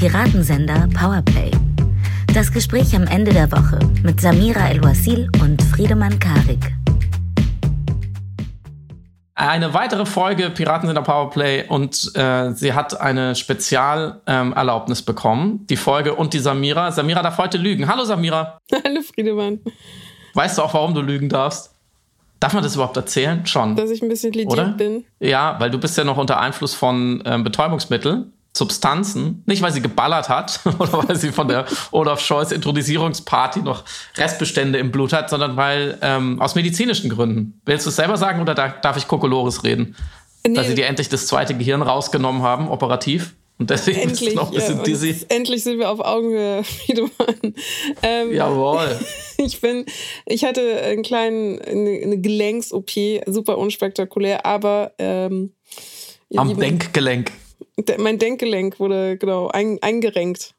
[0.00, 1.50] Piratensender Powerplay.
[2.32, 6.72] Das Gespräch am Ende der Woche mit Samira El-Wasil und Friedemann Karik.
[9.34, 15.66] Eine weitere Folge Piratensender Powerplay und äh, sie hat eine Spezialerlaubnis ähm, bekommen.
[15.68, 16.92] Die Folge und die Samira.
[16.92, 17.86] Samira darf heute lügen.
[17.86, 18.58] Hallo Samira.
[18.72, 19.60] Hallo Friedemann.
[20.32, 21.74] Weißt du auch, warum du lügen darfst?
[22.40, 23.44] Darf man das überhaupt erzählen?
[23.44, 23.76] Schon.
[23.76, 25.04] Dass ich ein bisschen lidiert bin.
[25.18, 28.32] Ja, weil du bist ja noch unter Einfluss von ähm, Betäubungsmitteln.
[28.52, 33.84] Substanzen, nicht weil sie geballert hat oder weil sie von der Olaf Scholz Intronisierungsparty noch
[34.16, 37.60] Restbestände im Blut hat, sondern weil ähm, aus medizinischen Gründen.
[37.64, 39.94] Willst du es selber sagen oder darf ich Kokolores reden?
[40.46, 40.54] Nee.
[40.54, 43.34] Dass sie dir endlich das zweite Gehirn rausgenommen haben, operativ?
[43.60, 45.26] Und deswegen endlich, ist es noch ein bisschen ja, dizzy.
[45.28, 47.54] Endlich sind wir auf Augenhöhe, Friedemann.
[48.02, 48.98] Ähm, Jawohl.
[49.42, 49.86] Ich bin,
[50.26, 52.90] ich hatte einen kleinen, eine, eine Gelenks-OP,
[53.24, 55.54] super unspektakulär, aber ähm,
[56.36, 57.32] am Denkgelenk.
[57.98, 60.54] Mein Denkgelenk wurde genau ein, eingerenkt.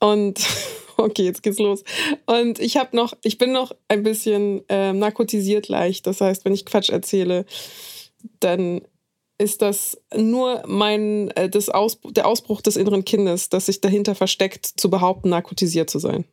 [0.00, 0.40] Und
[0.96, 1.84] okay, jetzt geht's los.
[2.26, 6.06] Und ich habe noch, ich bin noch ein bisschen äh, narkotisiert leicht.
[6.06, 7.44] Das heißt, wenn ich Quatsch erzähle,
[8.40, 8.82] dann
[9.38, 14.14] ist das nur mein, äh, das Aus, der Ausbruch des inneren Kindes, das sich dahinter
[14.14, 16.24] versteckt, zu behaupten, narkotisiert zu sein.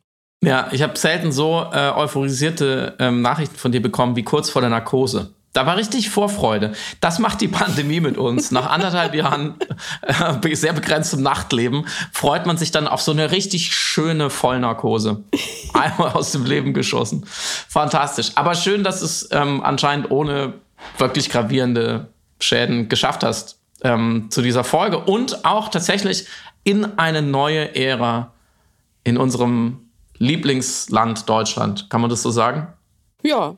[0.44, 4.60] Ja, ich habe selten so äh, euphorisierte ähm, Nachrichten von dir bekommen wie kurz vor
[4.60, 5.34] der Narkose.
[5.56, 6.72] Da war richtig Vorfreude.
[7.00, 8.50] Das macht die Pandemie mit uns.
[8.50, 9.54] Nach anderthalb Jahren
[10.02, 15.24] äh, sehr begrenztem Nachtleben freut man sich dann auf so eine richtig schöne Vollnarkose.
[15.72, 17.24] Einmal aus dem Leben geschossen.
[17.26, 18.32] Fantastisch.
[18.34, 20.52] Aber schön, dass es ähm, anscheinend ohne
[20.98, 26.26] wirklich gravierende Schäden geschafft hast ähm, zu dieser Folge und auch tatsächlich
[26.64, 28.30] in eine neue Ära
[29.04, 31.88] in unserem Lieblingsland Deutschland.
[31.88, 32.66] Kann man das so sagen?
[33.22, 33.56] Ja.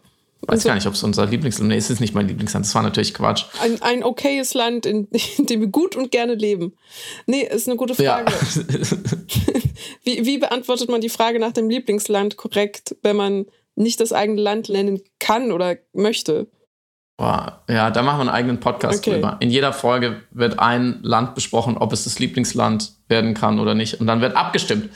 [0.49, 1.75] Weiß also, gar nicht, ob es unser Lieblingsland ist.
[1.75, 2.65] Nee, es ist nicht mein Lieblingsland.
[2.65, 3.45] Das war natürlich Quatsch.
[3.61, 6.75] Ein, ein okayes Land, in, in, dem wir gut und gerne leben.
[7.27, 8.33] Nee, ist eine gute Frage.
[8.33, 8.97] Ja.
[10.05, 14.41] wie, wie beantwortet man die Frage nach dem Lieblingsland korrekt, wenn man nicht das eigene
[14.41, 16.47] Land nennen kann oder möchte?
[17.19, 19.17] Boah, ja, da machen wir einen eigenen Podcast okay.
[19.17, 19.37] drüber.
[19.41, 24.01] In jeder Folge wird ein Land besprochen, ob es das Lieblingsland werden kann oder nicht.
[24.01, 24.91] Und dann wird abgestimmt.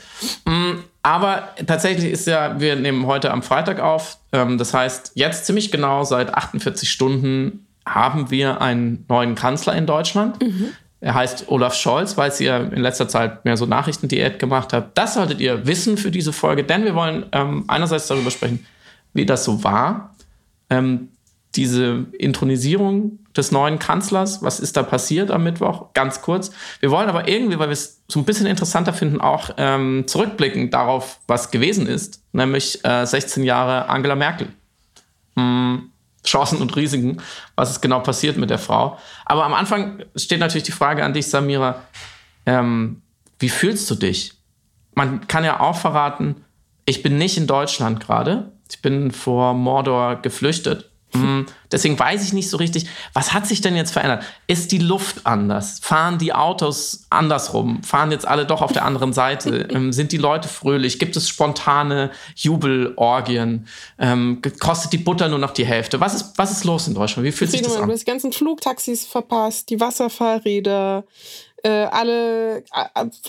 [0.45, 4.17] Mm, aber tatsächlich ist ja, wir nehmen heute am Freitag auf.
[4.31, 9.85] Ähm, das heißt, jetzt ziemlich genau seit 48 Stunden haben wir einen neuen Kanzler in
[9.85, 10.41] Deutschland.
[10.41, 10.69] Mhm.
[11.01, 14.97] Er heißt Olaf Scholz, weil sie ja in letzter Zeit mehr so Nachrichtendiät gemacht hat.
[14.97, 18.65] Das solltet ihr wissen für diese Folge, denn wir wollen ähm, einerseits darüber sprechen,
[19.13, 20.15] wie das so war.
[20.69, 21.09] Ähm,
[21.55, 24.41] diese Intronisierung des neuen Kanzlers.
[24.41, 25.93] Was ist da passiert am Mittwoch?
[25.93, 26.51] Ganz kurz.
[26.79, 30.71] Wir wollen aber irgendwie, weil wir es so ein bisschen interessanter finden, auch ähm, zurückblicken
[30.71, 34.47] darauf, was gewesen ist, nämlich äh, 16 Jahre Angela Merkel.
[35.35, 35.91] Hm,
[36.25, 37.21] Chancen und Risiken,
[37.55, 38.97] was ist genau passiert mit der Frau.
[39.25, 41.83] Aber am Anfang steht natürlich die Frage an dich, Samira,
[42.45, 43.01] ähm,
[43.39, 44.33] wie fühlst du dich?
[44.95, 46.45] Man kann ja auch verraten,
[46.85, 48.51] ich bin nicht in Deutschland gerade.
[48.69, 50.92] Ich bin vor Mordor geflüchtet
[51.71, 54.23] deswegen weiß ich nicht so richtig, was hat sich denn jetzt verändert?
[54.47, 55.79] Ist die Luft anders?
[55.79, 57.83] Fahren die Autos andersrum?
[57.83, 59.67] Fahren jetzt alle doch auf der anderen Seite?
[59.69, 60.99] ähm, sind die Leute fröhlich?
[60.99, 63.67] Gibt es spontane Jubelorgien?
[63.99, 65.99] Ähm, kostet die Butter nur noch die Hälfte?
[65.99, 67.25] Was ist, was ist los in Deutschland?
[67.25, 67.87] Wie fühlt sich das an?
[67.87, 71.05] Du hast die ganzen Flugtaxis verpasst, die Wasserfahrräder,
[71.69, 72.63] alle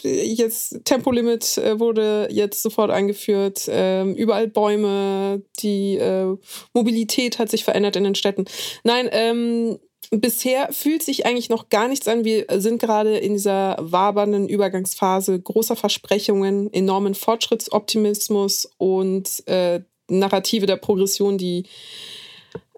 [0.05, 6.37] äh, jetzt Tempolimit äh, wurde jetzt sofort eingeführt, äh, überall Bäume, die äh,
[6.73, 8.45] Mobilität hat sich verändert in den Städten.
[8.83, 9.79] Nein, ähm,
[10.11, 12.25] bisher fühlt sich eigentlich noch gar nichts an.
[12.25, 20.77] Wir sind gerade in dieser wabernden Übergangsphase großer Versprechungen, enormen Fortschrittsoptimismus und äh, Narrative der
[20.77, 21.65] Progression, die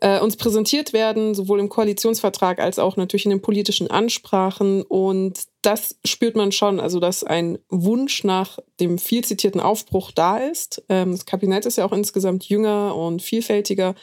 [0.00, 4.82] äh, uns präsentiert werden, sowohl im Koalitionsvertrag als auch natürlich in den politischen Ansprachen.
[4.82, 10.38] Und das spürt man schon, also dass ein Wunsch nach dem viel zitierten Aufbruch da
[10.38, 10.84] ist.
[10.88, 13.94] Ähm, das Kabinett ist ja auch insgesamt jünger und vielfältiger.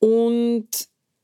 [0.00, 0.68] Und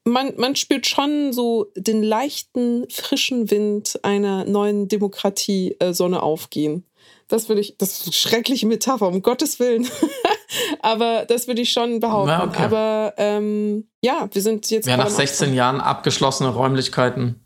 [0.05, 6.85] man, man spürt schon so den leichten, frischen Wind einer neuen Demokratie-Sonne äh, aufgehen.
[7.29, 9.87] Das würde ich, das ist eine schreckliche Metapher, um Gottes Willen.
[10.81, 12.31] Aber das würde ich schon behaupten.
[12.31, 12.63] Ja, okay.
[12.63, 14.89] Aber ähm, ja, wir sind jetzt.
[14.89, 17.41] Ja, nach 16 Jahren abgeschlossene Räumlichkeiten.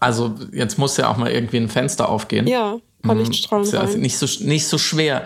[0.00, 2.46] Also jetzt muss ja auch mal irgendwie ein Fenster aufgehen.
[2.46, 3.22] Ja, paar mhm.
[3.22, 3.64] Lichtstrahlen.
[3.64, 5.24] Ist ja nicht so, nicht so schwer.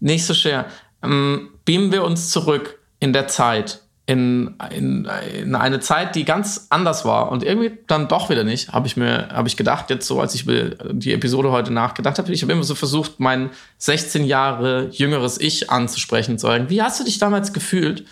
[0.00, 0.66] Nicht so schwer.
[1.02, 6.66] Ähm, beamen wir uns zurück in der Zeit in, in, in eine Zeit, die ganz
[6.68, 10.06] anders war und irgendwie dann doch wieder nicht, habe ich mir habe ich gedacht, jetzt
[10.06, 14.24] so, als ich die Episode heute nachgedacht habe, ich habe immer so versucht, mein 16
[14.24, 18.04] Jahre jüngeres Ich anzusprechen, zu sagen, wie hast du dich damals gefühlt?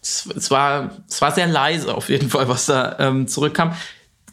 [0.00, 3.72] Es, es war, es war sehr leise auf jeden Fall, was da ähm, zurückkam.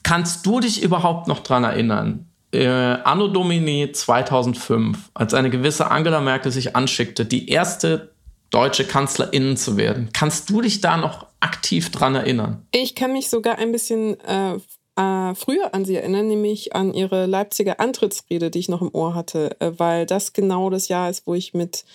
[0.03, 6.21] Kannst du dich überhaupt noch dran erinnern, äh, Anno Domini 2005, als eine gewisse Angela
[6.21, 8.11] Merkel sich anschickte, die erste
[8.51, 10.09] deutsche Kanzlerin zu werden.
[10.13, 12.65] Kannst du dich da noch aktiv dran erinnern?
[12.71, 14.55] Ich kann mich sogar ein bisschen äh,
[14.99, 19.15] äh, früher an sie erinnern, nämlich an ihre Leipziger Antrittsrede, die ich noch im Ohr
[19.15, 21.85] hatte, äh, weil das genau das Jahr ist, wo ich mit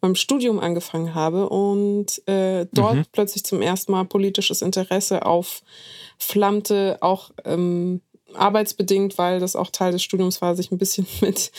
[0.00, 3.04] meinem Studium angefangen habe und äh, dort mhm.
[3.12, 8.00] plötzlich zum ersten Mal politisches Interesse aufflammte, auch ähm,
[8.36, 11.50] arbeitsbedingt, weil das auch Teil des Studiums war, sich ein bisschen mit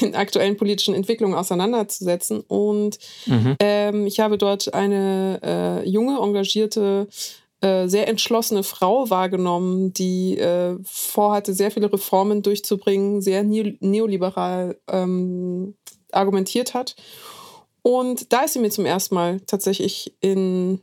[0.00, 2.40] den aktuellen politischen Entwicklungen auseinanderzusetzen.
[2.40, 3.56] Und mhm.
[3.60, 7.08] ähm, ich habe dort eine äh, junge, engagierte,
[7.60, 15.74] äh, sehr entschlossene Frau wahrgenommen, die äh, vorhatte, sehr viele Reformen durchzubringen, sehr neoliberal ähm,
[16.10, 16.96] argumentiert hat.
[17.82, 20.80] Und da ist sie mir zum ersten Mal tatsächlich in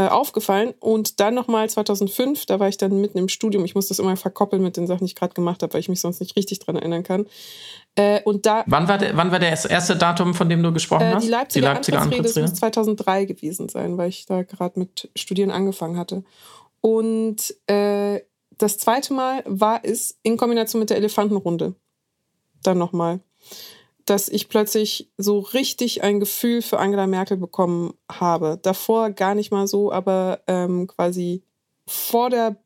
[0.00, 0.72] äh, aufgefallen.
[0.80, 3.66] Und dann nochmal 2005, da war ich dann mitten im Studium.
[3.66, 5.90] Ich muss das immer verkoppeln mit den Sachen, die ich gerade gemacht habe, weil ich
[5.90, 7.26] mich sonst nicht richtig dran erinnern kann.
[7.96, 11.02] Äh, und da, wann, war der, wann war das erste Datum, von dem du gesprochen
[11.02, 11.24] äh, hast?
[11.24, 15.50] Die Leipziger, die Leipziger Antrittsrede, muss 2003 gewesen sein, weil ich da gerade mit Studieren
[15.50, 16.24] angefangen hatte.
[16.80, 18.20] Und äh,
[18.56, 21.74] das zweite Mal war es in Kombination mit der Elefantenrunde.
[22.62, 23.20] Dann nochmal
[24.06, 28.58] dass ich plötzlich so richtig ein Gefühl für Angela Merkel bekommen habe.
[28.62, 31.42] Davor gar nicht mal so, aber ähm, quasi
[31.86, 32.56] vor der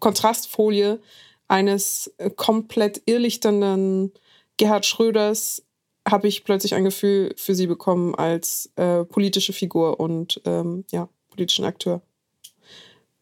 [0.00, 1.00] Kontrastfolie
[1.48, 4.12] eines äh, komplett irrlichternden
[4.56, 5.62] Gerhard Schröders
[6.08, 11.08] habe ich plötzlich ein Gefühl für sie bekommen als äh, politische Figur und ähm, ja,
[11.30, 12.02] politischen Akteur.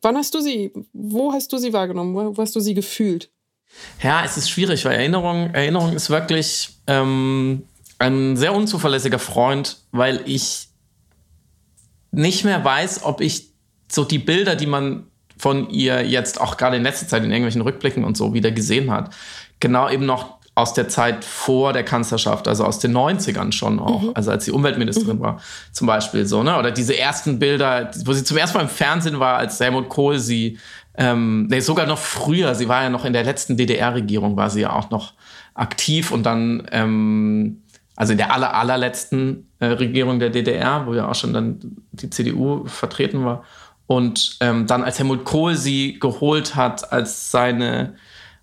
[0.03, 2.15] Wann hast du sie, wo hast du sie wahrgenommen?
[2.15, 3.31] Wo, wo hast du sie gefühlt?
[4.03, 7.65] Ja, es ist schwierig, weil Erinnerung, Erinnerung ist wirklich ähm,
[7.99, 10.69] ein sehr unzuverlässiger Freund, weil ich
[12.13, 13.51] nicht mehr weiß, ob ich
[13.89, 15.05] so die Bilder, die man
[15.37, 18.91] von ihr jetzt auch gerade in letzter Zeit in irgendwelchen Rückblicken und so wieder gesehen
[18.91, 19.15] hat,
[19.59, 24.03] genau eben noch aus der Zeit vor der Kanzlerschaft, also aus den 90ern schon auch,
[24.03, 24.11] mhm.
[24.15, 25.23] also als sie Umweltministerin mhm.
[25.23, 25.41] war,
[25.73, 26.59] zum Beispiel so, ne?
[26.59, 30.19] Oder diese ersten Bilder, wo sie zum ersten Mal im Fernsehen war, als Helmut Kohl
[30.19, 30.59] sie
[31.01, 32.55] ähm, nee, sogar noch früher.
[32.55, 35.15] Sie war ja noch in der letzten DDR-Regierung, war sie ja auch noch
[35.55, 37.63] aktiv und dann, ähm,
[37.97, 41.59] also in der aller, allerletzten äh, Regierung der DDR, wo ja auch schon dann
[41.93, 43.45] die CDU vertreten war.
[43.87, 47.95] Und ähm, dann, als Helmut Kohl sie geholt hat als seine,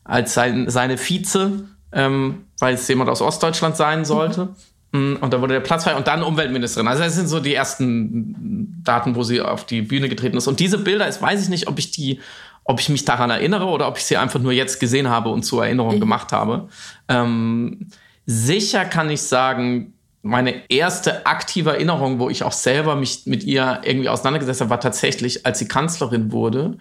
[0.03, 4.49] als sein, seine Vize, ähm, weil es jemand aus Ostdeutschland sein sollte.
[4.91, 5.17] Mhm.
[5.21, 6.87] Und da wurde der Platz frei und dann Umweltministerin.
[6.87, 10.47] Also das sind so die ersten Daten, wo sie auf die Bühne getreten ist.
[10.47, 12.19] Und diese Bilder, jetzt weiß ich nicht, ob ich die,
[12.67, 15.43] ob ich mich daran erinnere oder ob ich sie einfach nur jetzt gesehen habe und
[15.43, 15.99] zur Erinnerung mhm.
[16.01, 16.67] gemacht habe.
[17.07, 17.87] Ähm,
[18.25, 23.79] sicher kann ich sagen, meine erste aktive Erinnerung, wo ich auch selber mich mit ihr
[23.83, 26.77] irgendwie auseinandergesetzt habe, war tatsächlich, als sie Kanzlerin wurde.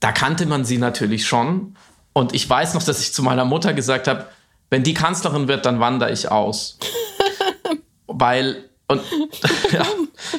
[0.00, 1.76] Da kannte man sie natürlich schon.
[2.12, 4.26] Und ich weiß noch, dass ich zu meiner Mutter gesagt habe,
[4.68, 6.78] wenn die Kanzlerin wird, dann wandere ich aus.
[8.06, 9.00] Weil, und
[9.72, 9.86] ja,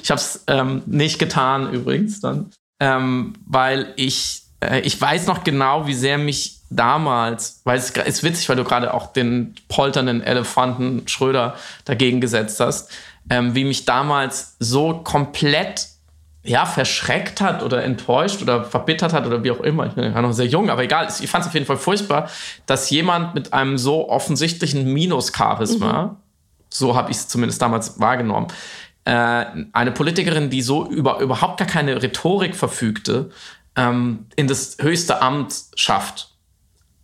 [0.03, 5.43] ich habe es ähm, nicht getan übrigens dann, ähm, weil ich, äh, ich weiß noch
[5.43, 10.21] genau, wie sehr mich damals, weil es ist witzig, weil du gerade auch den polternden
[10.21, 11.55] Elefanten Schröder
[11.85, 12.91] dagegen gesetzt hast,
[13.29, 15.87] ähm, wie mich damals so komplett
[16.43, 19.87] ja, verschreckt hat oder enttäuscht oder verbittert hat oder wie auch immer.
[19.87, 21.07] Ich bin ja noch sehr jung, aber egal.
[21.19, 22.29] Ich fand es auf jeden Fall furchtbar,
[22.67, 26.15] dass jemand mit einem so offensichtlichen Minus-Charisma, mhm.
[26.69, 28.47] so habe ich es zumindest damals wahrgenommen,
[29.05, 33.29] äh, eine Politikerin, die so über überhaupt gar keine Rhetorik verfügte,
[33.75, 36.31] ähm, in das höchste Amt schafft.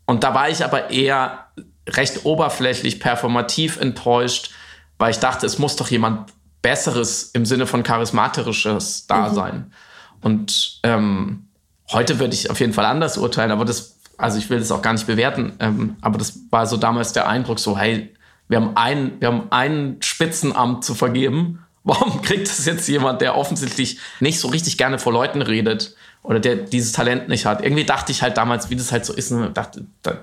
[0.06, 1.46] Und da war ich aber eher
[1.88, 4.52] recht oberflächlich, performativ enttäuscht,
[4.98, 6.32] weil ich dachte, es muss doch jemand
[6.62, 9.36] Besseres im Sinne von charismatisches da mhm.
[9.36, 9.74] sein.
[10.22, 11.48] Und ähm,
[11.92, 14.82] heute würde ich auf jeden Fall anders urteilen, aber das, also ich will das auch
[14.82, 18.14] gar nicht bewerten, ähm, aber das war so damals der Eindruck, so, hey,
[18.48, 21.66] wir haben ein, wir haben ein Spitzenamt zu vergeben.
[21.84, 26.40] Warum kriegt es jetzt jemand, der offensichtlich nicht so richtig gerne vor Leuten redet oder
[26.40, 27.64] der dieses Talent nicht hat?
[27.64, 30.20] Irgendwie dachte ich halt damals, wie das halt so ist, und dachte, da,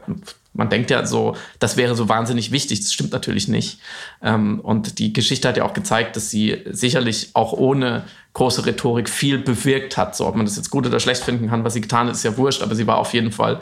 [0.52, 2.80] man denkt ja so, das wäre so wahnsinnig wichtig.
[2.80, 3.80] Das stimmt natürlich nicht.
[4.22, 9.08] Ähm, und die Geschichte hat ja auch gezeigt, dass sie sicherlich auch ohne große Rhetorik
[9.08, 10.14] viel bewirkt hat.
[10.14, 12.24] So, ob man das jetzt gut oder schlecht finden kann, was sie getan hat, ist
[12.24, 13.60] ja wurscht, aber sie war auf jeden Fall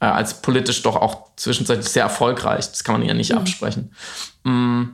[0.00, 2.68] äh, als politisch doch auch zwischenzeitlich sehr erfolgreich.
[2.68, 3.38] Das kann man ihr nicht mhm.
[3.38, 3.92] absprechen.
[4.44, 4.84] Mm.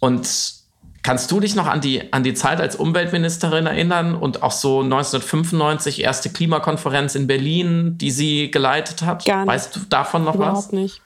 [0.00, 0.59] Und
[1.02, 4.80] Kannst du dich noch an die, an die Zeit als Umweltministerin erinnern und auch so
[4.80, 9.24] 1995 erste Klimakonferenz in Berlin, die sie geleitet hat?
[9.24, 9.48] Gar nicht.
[9.48, 10.64] Weißt du davon noch Überhaupt was?
[10.66, 11.02] Überhaupt nicht.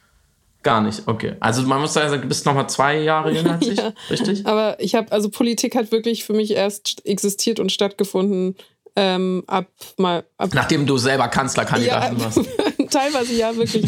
[0.65, 1.37] Gar nicht, okay.
[1.41, 3.93] Also man muss sagen, du bist noch mal zwei Jahre jünger als ich, ja.
[4.09, 4.47] richtig?
[4.47, 8.57] Aber ich habe, also Politik hat wirklich für mich erst existiert und stattgefunden
[8.97, 9.67] ähm, ab
[9.99, 10.25] mal.
[10.39, 12.41] Ab Nachdem du selber Kanzlerkandidatin ja, warst.
[12.91, 13.85] teilweise ja, wirklich.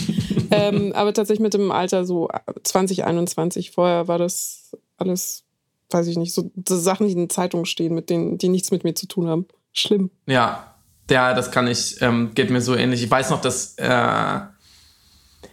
[0.50, 2.28] ähm, aber tatsächlich mit dem Alter so
[2.62, 3.70] 2021.
[3.70, 5.44] Vorher war das alles,
[5.90, 8.94] weiß ich nicht, so, Sachen, die in Zeitungen stehen, mit denen, die nichts mit mir
[8.94, 9.46] zu tun haben.
[9.72, 10.10] Schlimm.
[10.26, 10.74] Ja,
[11.10, 13.02] ja, das kann ich, ähm, geht mir so ähnlich.
[13.02, 14.40] Ich weiß noch, dass, äh,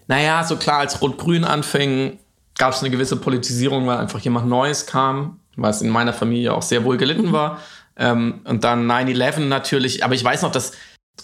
[0.07, 2.19] naja, so klar, als Rot-Grün anfing,
[2.57, 6.61] gab es eine gewisse Politisierung, weil einfach jemand Neues kam, was in meiner Familie auch
[6.61, 7.33] sehr wohl gelitten mhm.
[7.33, 7.59] war.
[7.95, 10.71] Ähm, und dann 9-11 natürlich, aber ich weiß noch, dass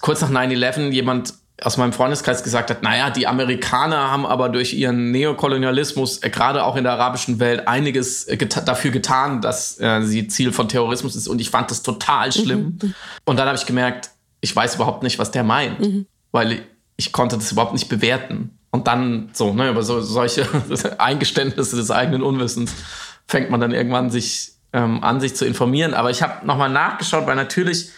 [0.01, 4.73] kurz nach 9-11 jemand aus meinem Freundeskreis gesagt hat, naja, die Amerikaner haben aber durch
[4.73, 9.79] ihren Neokolonialismus äh, gerade auch in der arabischen Welt einiges äh, geta dafür getan, dass
[9.79, 11.27] äh, sie Ziel von Terrorismus ist.
[11.27, 12.79] Und ich fand das total schlimm.
[12.81, 12.93] Mhm.
[13.25, 14.11] Und dann habe ich gemerkt,
[14.41, 16.05] ich weiß überhaupt nicht, was der meint, mhm.
[16.31, 16.61] weil ich,
[16.97, 18.57] ich, konnte das überhaupt nicht bewerten.
[18.71, 20.47] Und dann so, ne, über so, solche
[20.97, 22.73] Eingeständnisse des eigenen Unwissens
[23.27, 25.93] fängt man dann irgendwann sich ähm, an, sich zu informieren.
[25.93, 27.89] Aber ich habe nochmal nachgeschaut, weil natürlich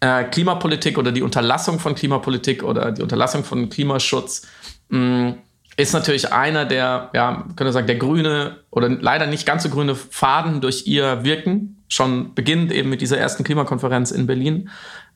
[0.00, 4.46] äh, Klimapolitik oder die Unterlassung von Klimapolitik oder die Unterlassung von Klimaschutz
[4.90, 5.38] mh, mm,
[5.76, 9.94] ist natürlich einer der, ja, könnte sagen, der grüne oder leider nicht ganz so grüne
[9.94, 11.82] Faden durch ihr Wirken.
[11.88, 14.70] Schon beginnt eben mit dieser ersten Klimakonferenz in Berlin,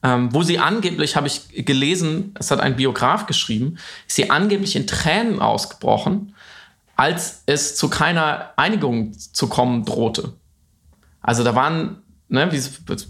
[0.05, 4.77] ähm, wo sie angeblich, habe ich gelesen, es hat ein Biograf geschrieben, ist sie angeblich
[4.77, 6.35] in Tränen ausgebrochen,
[6.95, 10.35] als es zu keiner Einigung zu kommen drohte.
[11.21, 12.02] Also da waren
[12.33, 12.51] ne,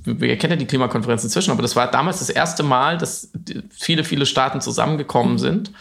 [0.04, 3.30] wir kennen ja die Klimakonferenz inzwischen, aber das war damals das erste Mal, dass
[3.70, 5.72] viele, viele Staaten zusammengekommen sind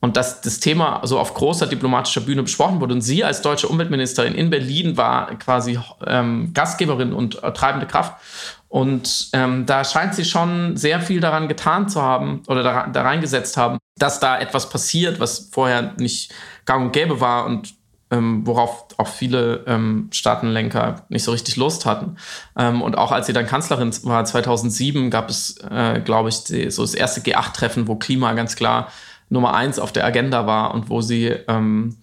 [0.00, 2.94] und dass das Thema so auf großer diplomatischer Bühne besprochen wurde.
[2.94, 8.14] Und sie als deutsche Umweltministerin in Berlin war quasi ähm, Gastgeberin und äh, treibende Kraft.
[8.68, 13.02] Und ähm, da scheint sie schon sehr viel daran getan zu haben oder da, da
[13.02, 16.32] reingesetzt haben, dass da etwas passiert, was vorher nicht
[16.66, 17.46] gang und gäbe war.
[17.46, 17.74] Und
[18.10, 22.16] ähm, worauf auch viele ähm, Staatenlenker nicht so richtig Lust hatten.
[22.56, 26.70] Ähm, und auch als sie dann Kanzlerin war, 2007, gab es, äh, glaube ich, die,
[26.70, 28.88] so das erste G8-Treffen, wo Klima ganz klar
[29.30, 31.96] Nummer eins auf der Agenda war und wo sie ähm,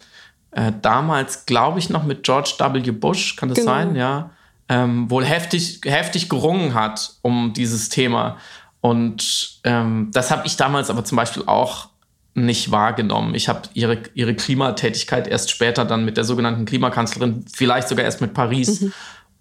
[0.51, 2.91] äh, damals, glaube ich, noch mit George W.
[2.91, 3.71] Bush, kann das genau.
[3.71, 4.29] sein, ja,
[4.69, 8.37] ähm, wohl heftig, heftig gerungen hat um dieses Thema.
[8.81, 11.89] Und ähm, das habe ich damals aber zum Beispiel auch
[12.35, 13.33] nicht wahrgenommen.
[13.33, 18.21] Ich habe ihre, ihre Klimatätigkeit erst später dann mit der sogenannten Klimakanzlerin, vielleicht sogar erst
[18.21, 18.93] mit Paris, mhm.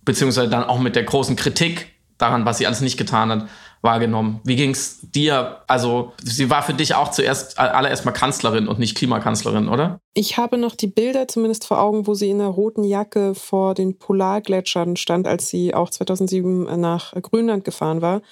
[0.04, 3.48] beziehungsweise dann auch mit der großen Kritik daran, was sie alles nicht getan hat,
[3.82, 4.40] wahrgenommen.
[4.44, 5.58] Wie ging es dir?
[5.66, 10.00] Also, sie war für dich auch zuerst allererst mal Kanzlerin und nicht Klimakanzlerin, oder?
[10.14, 13.74] Ich habe noch die Bilder zumindest vor Augen, wo sie in der roten Jacke vor
[13.74, 18.22] den Polargletschern stand, als sie auch 2007 nach Grönland gefahren war.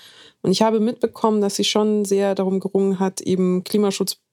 [0.40, 3.62] Und ich habe mitbekommen, dass sie schon sehr darum gerungen hat, eben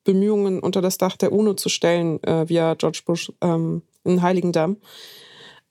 [0.04, 4.78] Klimaschutzbemühungen unter das Dach der UNO zu stellen, äh, via George Bush ähm, in Heiligendamm.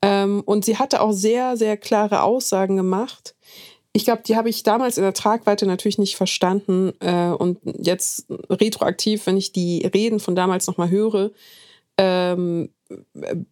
[0.03, 3.35] Ähm, und sie hatte auch sehr, sehr klare Aussagen gemacht.
[3.93, 6.93] Ich glaube, die habe ich damals in der Tragweite natürlich nicht verstanden.
[7.01, 11.33] Äh, und jetzt retroaktiv, wenn ich die Reden von damals nochmal höre,
[11.97, 12.71] ähm,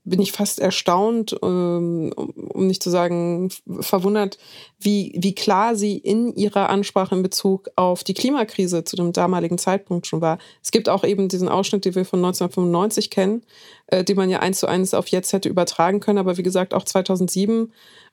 [0.05, 3.50] bin ich fast erstaunt, ähm, um nicht zu sagen
[3.81, 4.38] verwundert,
[4.78, 9.59] wie, wie klar sie in ihrer Ansprache in Bezug auf die Klimakrise zu dem damaligen
[9.59, 10.38] Zeitpunkt schon war.
[10.62, 13.43] Es gibt auch eben diesen Ausschnitt, den wir von 1995 kennen,
[13.88, 16.19] äh, den man ja eins zu eins auf jetzt hätte übertragen können.
[16.19, 17.73] Aber wie gesagt, auch 2007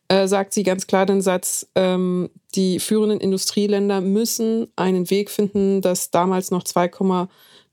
[0.09, 5.81] äh, sagt sie ganz klar den Satz, ähm, die führenden Industrieländer müssen einen Weg finden,
[5.81, 6.89] das damals noch 2,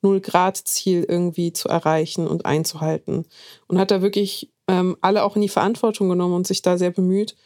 [0.02, 3.26] Null-Grad-Ziel irgendwie zu erreichen und einzuhalten.
[3.66, 6.90] Und hat da wirklich ähm, alle auch in die Verantwortung genommen und sich da sehr
[6.90, 7.36] bemüht.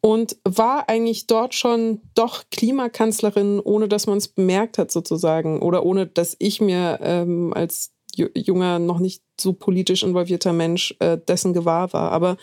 [0.00, 5.62] Und war eigentlich dort schon doch Klimakanzlerin, ohne dass man es bemerkt hat, sozusagen.
[5.62, 11.18] Oder ohne dass ich mir ähm, als junger, noch nicht so politisch involvierter Mensch äh,
[11.18, 12.12] dessen gewahr war.
[12.12, 12.36] Aber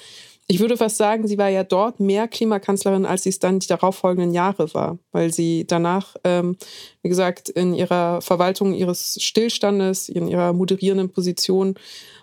[0.47, 3.67] ich würde fast sagen, sie war ja dort mehr Klimakanzlerin, als sie es dann die
[3.67, 6.57] darauffolgenden Jahre war, weil sie danach, ähm,
[7.01, 11.75] wie gesagt, in ihrer Verwaltung ihres Stillstandes, in ihrer moderierenden Position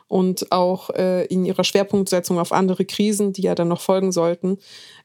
[0.07, 4.59] und auch äh, in ihrer Schwerpunktsetzung auf andere Krisen, die ja dann noch folgen sollten,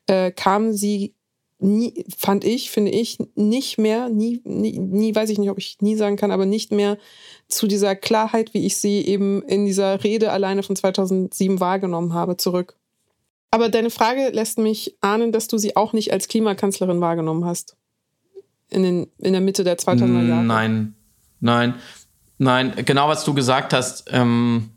[0.08, 1.14] äh, kam sie
[1.60, 5.78] nie, fand ich, finde ich, nicht mehr, nie, nie, nie, weiß ich nicht, ob ich
[5.80, 6.98] nie sagen kann, aber nicht mehr
[7.48, 12.36] zu dieser Klarheit, wie ich sie eben in dieser Rede alleine von 2007 wahrgenommen habe,
[12.36, 12.78] zurück.
[13.56, 17.78] Aber deine Frage lässt mich ahnen, dass du sie auch nicht als Klimakanzlerin wahrgenommen hast.
[18.70, 20.44] In, den, in der Mitte der 2000er Jahre.
[20.44, 20.96] Nein,
[21.40, 21.76] nein,
[22.38, 22.74] nein.
[22.84, 24.10] Genau, was du gesagt hast.
[24.12, 24.72] Ähm,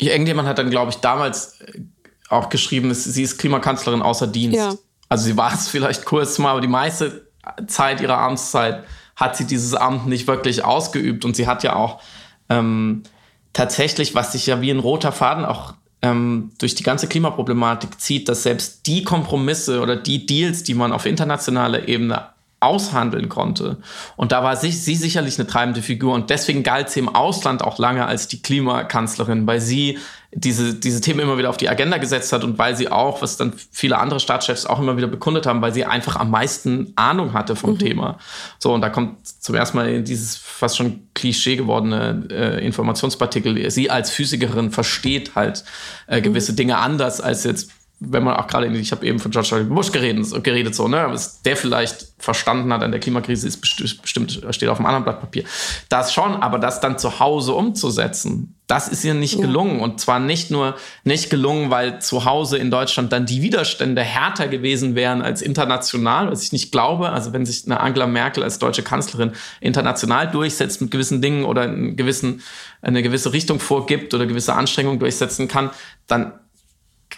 [0.00, 1.82] irgendjemand hat dann, glaube ich, damals äh,
[2.28, 4.56] auch geschrieben, sie ist Klimakanzlerin außer Dienst.
[4.56, 4.74] Ja.
[5.08, 7.30] Also sie war es vielleicht kurz mal, aber die meiste
[7.68, 8.82] Zeit ihrer Amtszeit
[9.14, 11.24] hat sie dieses Amt nicht wirklich ausgeübt.
[11.24, 12.02] Und sie hat ja auch
[12.48, 13.04] ähm,
[13.52, 18.28] tatsächlich, was sich ja wie ein roter Faden auch ähm, durch die ganze Klimaproblematik zieht,
[18.28, 22.31] dass selbst die Kompromisse oder die Deals, die man auf internationaler Ebene
[22.62, 23.78] aushandeln konnte.
[24.16, 26.14] Und da war sie, sie sicherlich eine treibende Figur.
[26.14, 29.98] Und deswegen galt sie im Ausland auch lange als die Klimakanzlerin, weil sie
[30.34, 33.36] diese, diese Themen immer wieder auf die Agenda gesetzt hat und weil sie auch, was
[33.36, 37.34] dann viele andere Staatschefs auch immer wieder bekundet haben, weil sie einfach am meisten Ahnung
[37.34, 37.78] hatte vom mhm.
[37.78, 38.18] Thema.
[38.58, 43.70] So, und da kommt zum ersten Mal dieses fast schon Klischee gewordene äh, Informationspartikel.
[43.70, 45.64] Sie als Physikerin versteht halt
[46.06, 46.56] äh, gewisse mhm.
[46.56, 47.70] Dinge anders als jetzt
[48.04, 49.62] wenn man auch gerade, ich habe eben von George W.
[49.64, 54.42] Bush geredet, geredet so, ne, was der vielleicht verstanden hat an der Klimakrise, ist bestimmt,
[54.50, 55.44] steht auf einem anderen Blatt Papier.
[55.88, 59.42] Das schon, aber das dann zu Hause umzusetzen, das ist ihr nicht ja.
[59.42, 59.80] gelungen.
[59.80, 64.48] Und zwar nicht nur nicht gelungen, weil zu Hause in Deutschland dann die Widerstände härter
[64.48, 67.10] gewesen wären als international, was ich nicht glaube.
[67.10, 71.62] Also wenn sich eine Angela Merkel als deutsche Kanzlerin international durchsetzt mit gewissen Dingen oder
[71.62, 72.40] einen gewissen,
[72.80, 75.70] eine gewisse Richtung vorgibt oder gewisse Anstrengungen durchsetzen kann,
[76.06, 76.32] dann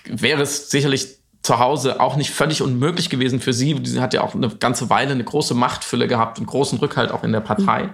[0.04, 3.78] wäre es sicherlich zu Hause auch nicht völlig unmöglich gewesen für sie.
[3.84, 7.22] Sie hat ja auch eine ganze Weile eine große Machtfülle gehabt und großen Rückhalt auch
[7.22, 7.84] in der Partei.
[7.84, 7.90] Mhm.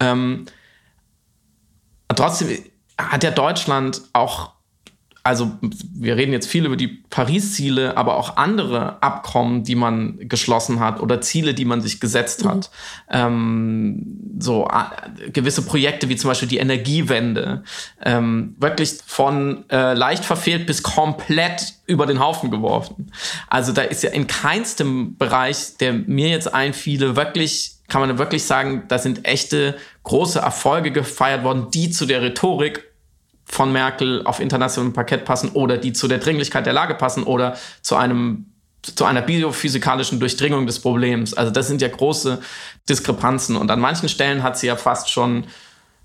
[0.00, 0.46] Ähm,
[2.08, 2.64] trotzdem
[2.98, 4.55] hat ja Deutschland auch
[5.26, 10.78] also wir reden jetzt viel über die Paris-Ziele, aber auch andere Abkommen, die man geschlossen
[10.78, 12.48] hat oder Ziele, die man sich gesetzt mhm.
[12.48, 12.70] hat.
[13.10, 17.64] Ähm, so äh, gewisse Projekte wie zum Beispiel die Energiewende,
[18.04, 23.10] ähm, wirklich von äh, leicht verfehlt bis komplett über den Haufen geworfen.
[23.48, 28.44] Also da ist ja in keinstem Bereich, der mir jetzt einfiele, wirklich kann man wirklich
[28.44, 32.84] sagen, da sind echte große Erfolge gefeiert worden, die zu der Rhetorik
[33.46, 37.56] von Merkel auf internationalem Parkett passen oder die zu der Dringlichkeit der Lage passen oder
[37.80, 38.46] zu einem
[38.82, 41.34] zu einer biophysikalischen Durchdringung des Problems.
[41.34, 42.40] Also das sind ja große
[42.88, 43.56] Diskrepanzen.
[43.56, 45.46] Und an manchen Stellen hat sie ja fast schon,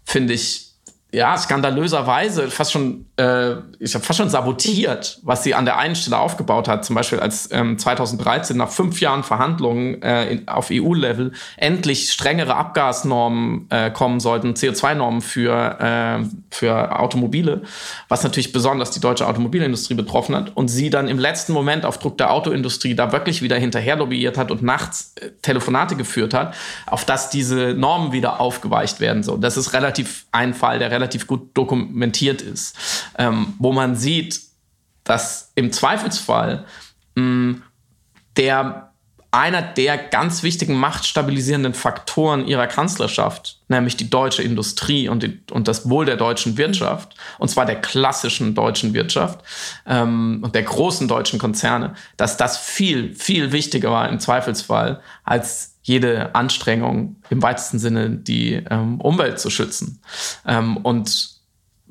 [0.03, 0.70] finde ich,
[1.13, 5.95] ja, skandalöserweise fast schon, äh, ich habe fast schon sabotiert, was sie an der einen
[5.95, 6.85] Stelle aufgebaut hat.
[6.85, 12.55] Zum Beispiel als ähm, 2013 nach fünf Jahren Verhandlungen äh, in, auf EU-Level endlich strengere
[12.55, 17.63] Abgasnormen äh, kommen sollten, CO2-Normen für, äh, für Automobile,
[18.07, 20.55] was natürlich besonders die deutsche Automobilindustrie betroffen hat.
[20.55, 24.37] Und sie dann im letzten Moment auf Druck der Autoindustrie da wirklich wieder hinterher lobbyiert
[24.37, 29.23] hat und nachts äh, Telefonate geführt hat, auf dass diese Normen wieder aufgeweicht werden.
[29.23, 32.77] So, das ist relativ ein Fall, der relativ gut dokumentiert ist,
[33.17, 34.41] ähm, wo man sieht,
[35.03, 36.65] dass im Zweifelsfall
[37.15, 37.63] mh, mm,
[38.37, 38.90] der
[39.31, 45.69] einer der ganz wichtigen machtstabilisierenden Faktoren ihrer Kanzlerschaft, nämlich die deutsche Industrie und, die, und
[45.69, 49.39] das Wohl der deutschen Wirtschaft, und zwar der klassischen deutschen Wirtschaft
[49.85, 55.77] ähm, und der großen deutschen Konzerne, dass das viel, viel wichtiger war im Zweifelsfall als
[55.81, 60.01] jede Anstrengung im weitesten Sinne die ähm, Umwelt zu schützen.
[60.45, 61.39] Ähm, und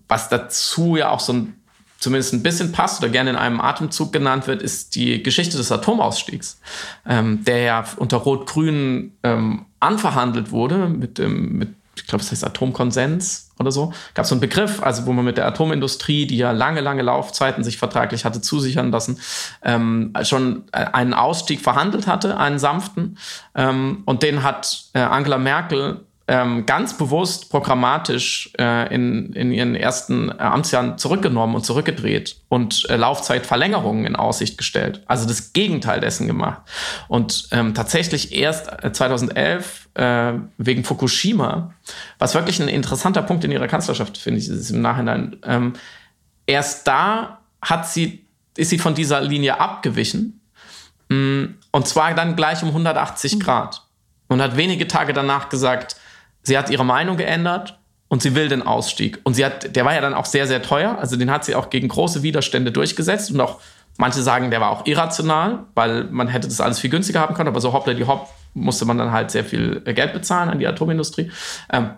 [0.09, 1.60] was dazu ja auch so ein,
[2.01, 5.71] zumindest ein bisschen passt oder gerne in einem Atemzug genannt wird, ist die Geschichte des
[5.71, 6.59] Atomausstiegs,
[7.07, 12.45] ähm, der ja unter Rot-Grün ähm, anverhandelt wurde mit, dem, mit ich glaube, es heißt
[12.45, 16.39] Atomkonsens oder so, gab es so einen Begriff, also wo man mit der Atomindustrie, die
[16.39, 19.21] ja lange, lange Laufzeiten sich vertraglich hatte zusichern lassen,
[19.63, 23.19] ähm, schon einen Ausstieg verhandelt hatte, einen sanften.
[23.55, 29.75] Ähm, und den hat äh, Angela Merkel ähm, ganz bewusst programmatisch äh, in, in ihren
[29.75, 35.03] ersten äh, Amtsjahren zurückgenommen und zurückgedreht und äh, Laufzeitverlängerungen in Aussicht gestellt.
[35.07, 36.63] Also das Gegenteil dessen gemacht.
[37.09, 41.75] Und ähm, tatsächlich erst 2011 äh, äh, wegen Fukushima,
[42.21, 45.37] was wirklich ein interessanter Punkt in ihrer Kanzlerschaft, finde ich, ist im Nachhinein.
[45.45, 45.73] Ähm,
[46.47, 48.25] erst da hat sie,
[48.57, 50.41] ist sie von dieser Linie abgewichen.
[51.09, 53.39] Mm, und zwar dann gleich um 180 mhm.
[53.41, 53.83] Grad.
[54.29, 55.97] Und hat wenige Tage danach gesagt,
[56.51, 59.21] sie hat ihre Meinung geändert und sie will den Ausstieg.
[59.23, 60.99] Und sie hat, der war ja dann auch sehr, sehr teuer.
[60.99, 63.61] Also den hat sie auch gegen große Widerstände durchgesetzt und auch
[63.99, 67.49] manche sagen, der war auch irrational, weil man hätte das alles viel günstiger haben können.
[67.49, 70.67] Aber so hoppla die hopp musste man dann halt sehr viel Geld bezahlen an die
[70.67, 71.31] Atomindustrie.
[71.73, 71.91] Ähm,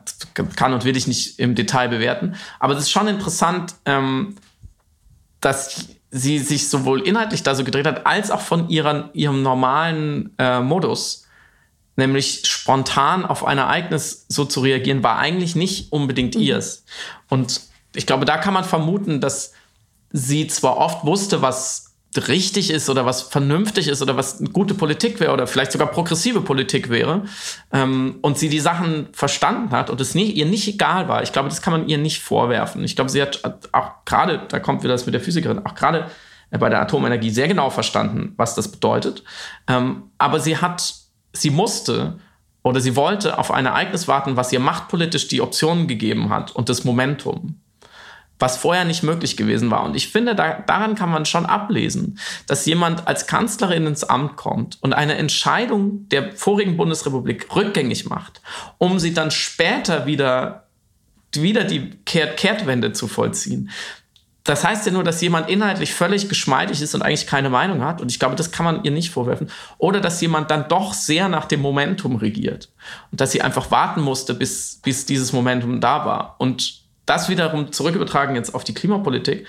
[0.54, 2.34] kann und will ich nicht im Detail bewerten.
[2.60, 4.36] Aber es ist schon interessant, ähm,
[5.40, 10.34] dass sie sich sowohl inhaltlich da so gedreht hat, als auch von ihren, ihrem normalen
[10.36, 11.21] äh, Modus
[11.96, 16.42] nämlich spontan auf ein Ereignis so zu reagieren, war eigentlich nicht unbedingt mhm.
[16.42, 16.84] ihrs.
[17.28, 17.60] Und
[17.94, 19.52] ich glaube, da kann man vermuten, dass
[20.10, 21.92] sie zwar oft wusste, was
[22.28, 26.42] richtig ist oder was vernünftig ist oder was gute Politik wäre oder vielleicht sogar progressive
[26.42, 27.22] Politik wäre
[27.72, 31.22] ähm, und sie die Sachen verstanden hat und es nie, ihr nicht egal war.
[31.22, 32.84] Ich glaube, das kann man ihr nicht vorwerfen.
[32.84, 33.40] Ich glaube, sie hat
[33.72, 36.10] auch gerade, da kommt wieder das mit der Physikerin, auch gerade
[36.50, 39.24] bei der Atomenergie sehr genau verstanden, was das bedeutet.
[39.66, 40.94] Ähm, aber sie hat
[41.32, 42.18] sie musste
[42.62, 46.68] oder sie wollte auf ein Ereignis warten, was ihr machtpolitisch die Optionen gegeben hat und
[46.68, 47.58] das Momentum.
[48.42, 49.84] was vorher nicht möglich gewesen war.
[49.84, 52.18] Und ich finde, da, daran kann man schon ablesen,
[52.48, 58.42] dass jemand als Kanzlerin ins Amt kommt und eine Entscheidung der vorigen Bundesrepublik rückgängig macht,
[58.78, 60.66] um sie dann später wieder,
[61.32, 63.70] wieder die Kehrt Kehrtwende zu vollziehen.
[64.44, 68.00] Das heißt ja nur, dass jemand inhaltlich völlig geschmeidig ist und eigentlich keine Meinung hat.
[68.00, 69.48] Und ich glaube, das kann man ihr nicht vorwerfen.
[69.78, 72.68] Oder dass jemand dann doch sehr nach dem Momentum regiert.
[73.12, 76.34] Und dass sie einfach warten musste, bis, bis dieses Momentum da war.
[76.38, 79.46] Und das wiederum zurückübertragen jetzt auf die Klimapolitik,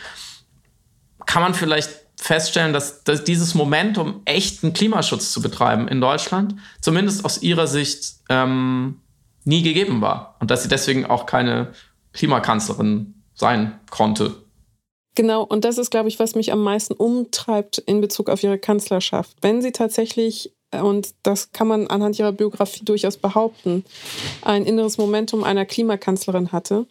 [1.26, 7.26] kann man vielleicht feststellen, dass, dass dieses Momentum, echten Klimaschutz zu betreiben in Deutschland, zumindest
[7.26, 9.00] aus ihrer Sicht ähm,
[9.44, 10.36] nie gegeben war.
[10.40, 11.74] Und dass sie deswegen auch keine
[12.14, 14.44] Klimakanzlerin sein konnte.
[15.16, 18.58] Genau, und das ist, glaube ich, was mich am meisten umtreibt in Bezug auf ihre
[18.58, 19.38] Kanzlerschaft.
[19.42, 23.86] Wenn sie tatsächlich, und das kann man anhand ihrer Biografie durchaus behaupten,
[24.42, 26.88] ein inneres Momentum einer Klimakanzlerin hatte,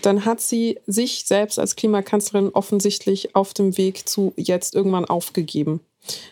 [0.00, 5.80] dann hat sie sich selbst als Klimakanzlerin offensichtlich auf dem Weg zu jetzt irgendwann aufgegeben.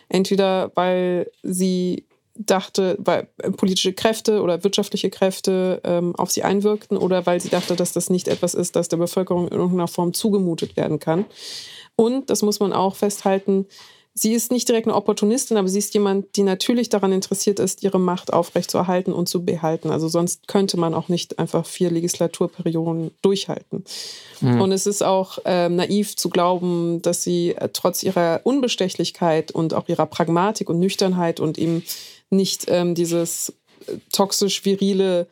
[0.09, 2.05] Entweder weil sie
[2.39, 7.75] dachte, weil politische Kräfte oder wirtschaftliche Kräfte ähm, auf sie einwirkten oder weil sie dachte,
[7.75, 11.25] dass das nicht etwas ist, das der Bevölkerung in irgendeiner Form zugemutet werden kann.
[11.97, 13.65] Und, das muss man auch festhalten,
[14.13, 17.83] sie ist nicht direkt eine Opportunistin, aber sie ist jemand, die natürlich daran interessiert ist,
[17.83, 19.89] ihre Macht aufrechtzuerhalten und zu behalten.
[19.89, 23.83] Also sonst könnte man auch nicht einfach vier Legislaturperioden durchhalten.
[24.41, 24.61] Mhm.
[24.61, 29.73] Und es ist auch äh, naiv zu glauben, dass sie äh, trotz ihrer Unbestechlichkeit und
[29.73, 31.83] auch ihrer Pragmatik und Nüchternheit und eben
[32.29, 33.53] nicht ähm, dieses
[33.87, 35.27] äh, toxisch-virile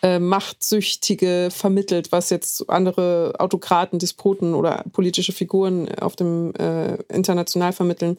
[0.00, 7.72] äh, Machtsüchtige vermittelt, was jetzt andere Autokraten, Despoten oder politische Figuren auf dem äh, international
[7.72, 8.16] vermitteln.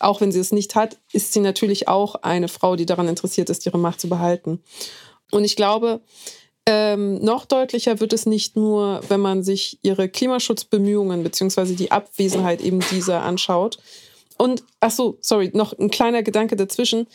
[0.00, 3.50] Auch wenn sie es nicht hat, ist sie natürlich auch eine Frau, die daran interessiert
[3.50, 4.60] ist, ihre Macht zu behalten.
[5.30, 6.00] Und ich glaube,
[6.66, 12.60] ähm, noch deutlicher wird es nicht nur, wenn man sich ihre Klimaschutzbemühungen beziehungsweise die Abwesenheit
[12.60, 13.78] eben dieser anschaut.
[14.40, 17.06] Und, ach so, sorry, noch ein kleiner Gedanke dazwischen.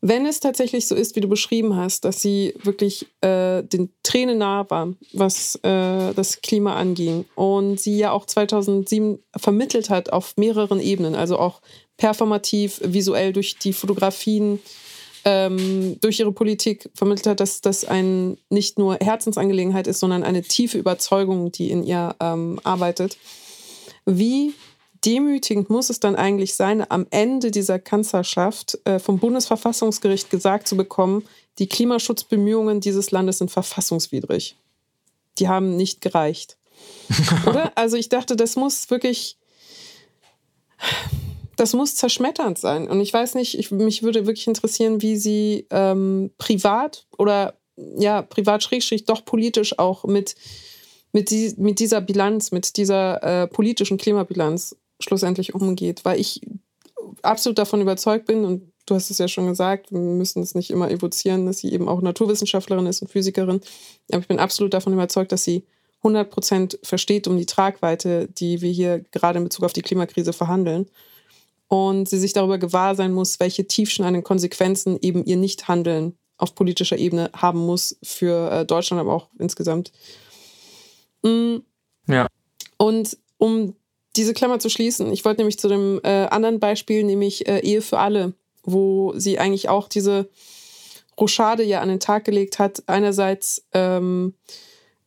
[0.00, 4.38] Wenn es tatsächlich so ist, wie du beschrieben hast, dass sie wirklich äh, den Tränen
[4.38, 10.38] nah war, was äh, das Klima anging und sie ja auch 2007 vermittelt hat auf
[10.38, 11.60] mehreren Ebenen, also auch
[11.98, 14.58] performativ, visuell durch die Fotografien,
[15.26, 20.40] ähm, durch ihre Politik vermittelt hat, dass das ein nicht nur Herzensangelegenheit ist, sondern eine
[20.40, 23.18] tiefe Überzeugung, die in ihr ähm, arbeitet.
[24.06, 24.54] Wie
[25.04, 30.76] demütigend muss es dann eigentlich sein, am Ende dieser Kanzlerschaft äh, vom Bundesverfassungsgericht gesagt zu
[30.76, 31.26] bekommen,
[31.58, 34.56] die Klimaschutzbemühungen dieses Landes sind verfassungswidrig.
[35.38, 36.56] Die haben nicht gereicht.
[37.46, 37.72] Oder?
[37.76, 39.36] Also ich dachte, das muss wirklich,
[41.56, 42.88] das muss zerschmetternd sein.
[42.88, 48.22] Und ich weiß nicht, ich, mich würde wirklich interessieren, wie sie ähm, privat oder ja,
[48.22, 50.34] privat schrägstrich doch politisch auch mit,
[51.12, 56.40] mit, die, mit dieser Bilanz, mit dieser äh, politischen Klimabilanz schlussendlich umgeht, weil ich
[57.22, 60.70] absolut davon überzeugt bin und du hast es ja schon gesagt, wir müssen es nicht
[60.70, 63.60] immer evozieren, dass sie eben auch Naturwissenschaftlerin ist und Physikerin,
[64.10, 65.64] aber ich bin absolut davon überzeugt, dass sie
[66.02, 70.32] 100 Prozent versteht um die Tragweite, die wir hier gerade in Bezug auf die Klimakrise
[70.32, 70.86] verhandeln.
[71.68, 76.98] Und sie sich darüber gewahr sein muss, welche tiefschneidenden Konsequenzen eben ihr Nichthandeln auf politischer
[76.98, 79.92] Ebene haben muss für äh, Deutschland, aber auch insgesamt.
[81.22, 81.58] Mm.
[82.08, 82.26] Ja.
[82.76, 83.74] Und um
[84.16, 85.12] diese Klammer zu schließen.
[85.12, 89.38] Ich wollte nämlich zu dem äh, anderen Beispiel, nämlich äh, Ehe für alle, wo sie
[89.38, 90.28] eigentlich auch diese
[91.18, 92.82] Rochade ja an den Tag gelegt hat.
[92.86, 94.34] Einerseits ähm,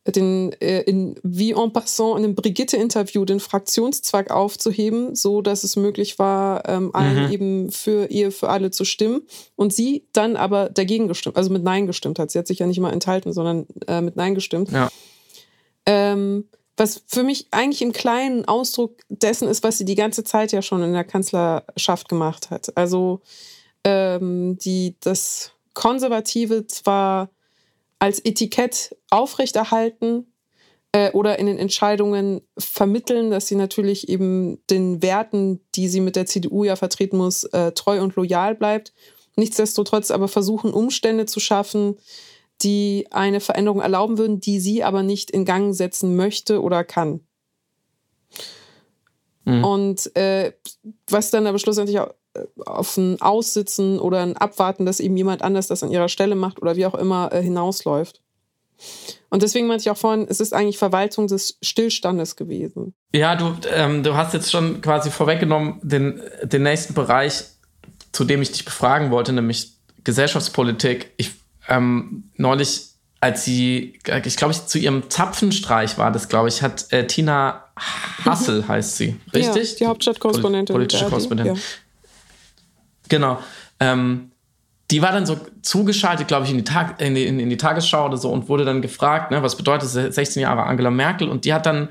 [0.07, 5.75] den, äh, in, wie en passant in einem Brigitte-Interview den Fraktionszweig aufzuheben, so dass es
[5.75, 7.31] möglich war, ähm, allen mhm.
[7.31, 9.23] eben für Ehe für alle zu stimmen.
[9.55, 12.29] Und sie dann aber dagegen gestimmt, also mit Nein gestimmt hat.
[12.29, 14.71] Sie hat sich ja nicht mal enthalten, sondern äh, mit Nein gestimmt.
[14.71, 14.89] Ja.
[15.87, 16.45] Ähm,
[16.77, 20.61] was für mich eigentlich im kleinen Ausdruck dessen ist, was sie die ganze Zeit ja
[20.61, 22.75] schon in der Kanzlerschaft gemacht hat.
[22.77, 23.21] Also
[23.83, 27.29] ähm, die das Konservative zwar
[27.99, 30.27] als Etikett aufrechterhalten
[30.91, 36.15] äh, oder in den Entscheidungen vermitteln, dass sie natürlich eben den Werten, die sie mit
[36.15, 38.93] der CDU ja vertreten muss, äh, treu und loyal bleibt.
[39.37, 41.97] Nichtsdestotrotz aber versuchen, Umstände zu schaffen,
[42.61, 47.21] die eine Veränderung erlauben würden, die sie aber nicht in Gang setzen möchte oder kann.
[49.45, 49.63] Mhm.
[49.63, 50.53] Und äh,
[51.09, 52.07] was dann aber schlussendlich äh,
[52.65, 56.61] auf ein Aussitzen oder ein Abwarten, dass eben jemand anders das an ihrer Stelle macht
[56.61, 58.21] oder wie auch immer äh, hinausläuft.
[59.29, 62.93] Und deswegen meinte ich auch vorhin, es ist eigentlich Verwaltung des Stillstandes gewesen.
[63.13, 67.45] Ja, du, ähm, du hast jetzt schon quasi vorweggenommen den, den nächsten Bereich,
[68.11, 71.11] zu dem ich dich befragen wollte, nämlich Gesellschaftspolitik.
[71.17, 71.31] Ich
[71.67, 77.07] ähm, neulich als sie, ich glaube, zu ihrem Zapfenstreich war das, glaube ich, hat äh,
[77.07, 77.63] Tina
[78.23, 79.71] Hassel, heißt sie, richtig?
[79.71, 80.73] Ja, die Hauptstadtkorrespondentin.
[80.73, 81.55] politische Korrespondentin.
[81.55, 81.61] Ja.
[83.09, 83.39] Genau.
[83.79, 84.31] Ähm,
[84.91, 88.05] die war dann so zugeschaltet, glaube ich, in die, Tag, in, die, in die, Tagesschau
[88.05, 91.27] oder so und wurde dann gefragt, ne, was bedeutet 16 Jahre Angela Merkel?
[91.27, 91.89] Und die hat dann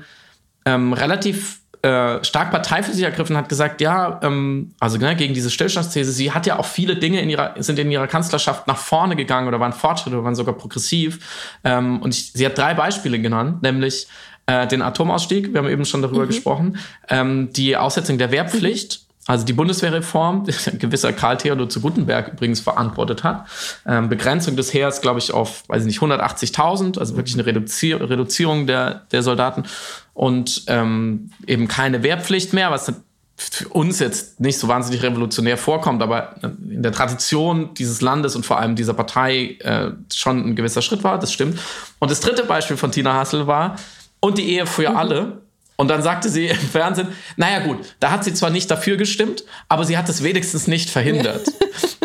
[0.65, 5.35] ähm, relativ äh, stark Partei für sich ergriffen, hat gesagt, ja, ähm, also ne, gegen
[5.35, 8.77] diese Stillstandsthese, sie hat ja auch viele Dinge in ihrer, sind in ihrer Kanzlerschaft nach
[8.77, 11.53] vorne gegangen oder waren Fortschritte oder waren sogar progressiv.
[11.63, 14.07] Ähm, und ich, sie hat drei Beispiele genannt, nämlich
[14.47, 16.27] äh, den Atomausstieg, wir haben eben schon darüber mhm.
[16.27, 19.01] gesprochen, ähm, die Aussetzung der Wehrpflicht.
[19.01, 23.45] Mhm also die Bundeswehrreform, die ein gewisser Karl Theodor zu Gutenberg übrigens verantwortet hat.
[23.85, 28.01] Ähm, Begrenzung des Heers, glaube ich, auf, weiß ich nicht, 180.000, also wirklich eine Reduzier
[28.09, 29.63] Reduzierung der, der Soldaten
[30.13, 32.93] und ähm, eben keine Wehrpflicht mehr, was
[33.37, 36.35] für uns jetzt nicht so wahnsinnig revolutionär vorkommt, aber
[36.69, 41.03] in der Tradition dieses Landes und vor allem dieser Partei äh, schon ein gewisser Schritt
[41.03, 41.59] war, das stimmt.
[41.99, 43.75] Und das dritte Beispiel von Tina Hassel war,
[44.25, 44.97] und die Ehe für mhm.
[44.97, 45.41] alle,
[45.77, 49.43] und dann sagte sie im Fernsehen, naja gut, da hat sie zwar nicht dafür gestimmt,
[49.69, 51.47] aber sie hat es wenigstens nicht verhindert.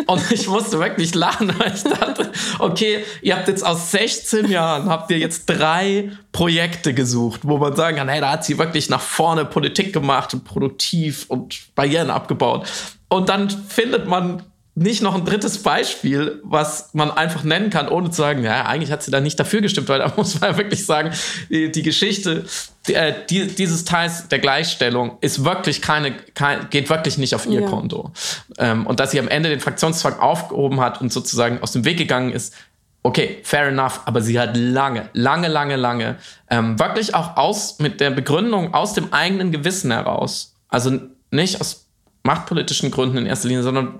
[0.07, 4.89] Und ich musste wirklich lachen, weil ich dachte, okay, ihr habt jetzt aus 16 Jahren,
[4.89, 8.89] habt ihr jetzt drei Projekte gesucht, wo man sagen kann, hey, da hat sie wirklich
[8.89, 12.67] nach vorne Politik gemacht und produktiv und Barrieren abgebaut.
[13.07, 18.09] Und dann findet man nicht noch ein drittes Beispiel, was man einfach nennen kann, ohne
[18.09, 20.57] zu sagen, ja, eigentlich hat sie da nicht dafür gestimmt, weil da muss man ja
[20.57, 21.11] wirklich sagen,
[21.49, 22.45] die, die Geschichte
[22.87, 27.45] die, äh, die, dieses Teils der Gleichstellung ist wirklich keine, kein, geht wirklich nicht auf
[27.45, 27.67] ihr ja.
[27.67, 28.11] Konto.
[28.57, 31.97] Ähm, und dass sie am Ende den Fraktionszwang aufgehoben hat und sozusagen aus dem Weg
[31.97, 32.55] gegangen ist,
[33.03, 36.17] okay, fair enough, aber sie hat lange, lange, lange, lange,
[36.49, 41.87] ähm, wirklich auch aus, mit der Begründung aus dem eigenen Gewissen heraus, also nicht aus
[42.23, 43.99] machtpolitischen Gründen in erster Linie, sondern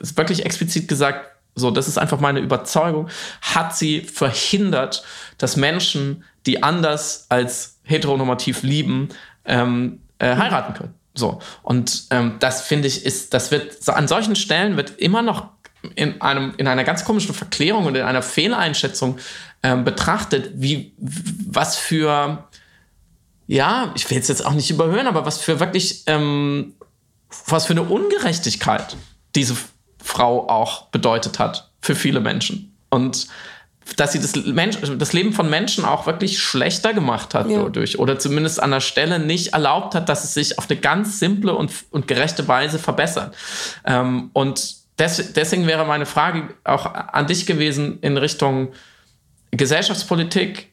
[0.00, 3.08] ist wirklich explizit gesagt, so, das ist einfach meine Überzeugung,
[3.42, 5.04] hat sie verhindert,
[5.38, 9.08] dass Menschen, die anders als heteronormativ lieben,
[9.44, 10.94] ähm, äh, heiraten können.
[11.14, 11.40] So.
[11.62, 15.48] Und ähm, das finde ich, ist, das wird, an solchen Stellen wird immer noch
[15.94, 19.18] in einem, in einer ganz komischen Verklärung und in einer Fehleinschätzung
[19.62, 22.44] ähm, betrachtet, wie, was für,
[23.46, 26.74] ja, ich will es jetzt auch nicht überhören, aber was für wirklich, ähm,
[27.46, 28.96] was für eine Ungerechtigkeit
[29.34, 29.56] diese
[30.02, 32.76] Frau auch bedeutet hat für viele Menschen.
[32.90, 33.28] Und
[33.96, 37.62] dass sie das, Mensch, das Leben von Menschen auch wirklich schlechter gemacht hat ja.
[37.62, 41.18] dadurch oder zumindest an der Stelle nicht erlaubt hat, dass es sich auf eine ganz
[41.18, 43.34] simple und, und gerechte Weise verbessert.
[43.84, 48.72] Ähm, und des, deswegen wäre meine Frage auch an dich gewesen in Richtung
[49.50, 50.68] Gesellschaftspolitik,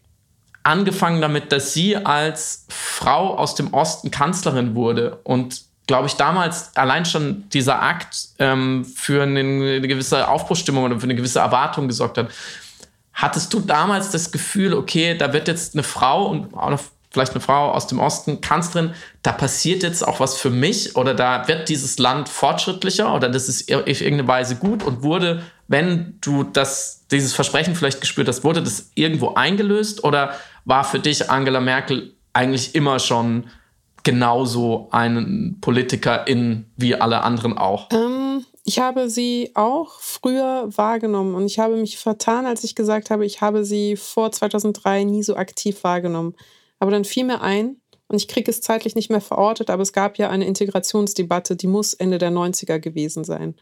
[0.64, 6.76] angefangen damit, dass sie als Frau aus dem Osten Kanzlerin wurde und glaube ich, damals
[6.76, 11.88] allein schon dieser Akt ähm, für eine, eine gewisse Aufbruchstimmung oder für eine gewisse Erwartung
[11.88, 12.30] gesorgt hat.
[13.14, 17.32] Hattest du damals das Gefühl, okay, da wird jetzt eine Frau und auch noch vielleicht
[17.32, 21.48] eine Frau aus dem Osten Kanzlerin, da passiert jetzt auch was für mich oder da
[21.48, 26.44] wird dieses Land fortschrittlicher oder das ist auf irgendeine Weise gut und wurde, wenn du
[26.44, 30.34] das, dieses Versprechen vielleicht gespürt hast, wurde das irgendwo eingelöst oder
[30.66, 33.46] war für dich Angela Merkel eigentlich immer schon
[34.08, 37.90] genauso ein Politikerin wie alle anderen auch?
[37.92, 43.10] Ähm, ich habe sie auch früher wahrgenommen und ich habe mich vertan, als ich gesagt
[43.10, 46.36] habe, ich habe sie vor 2003 nie so aktiv wahrgenommen.
[46.80, 49.92] Aber dann fiel mir ein, und ich kriege es zeitlich nicht mehr verortet, aber es
[49.92, 53.56] gab ja eine Integrationsdebatte, die muss Ende der 90er gewesen sein.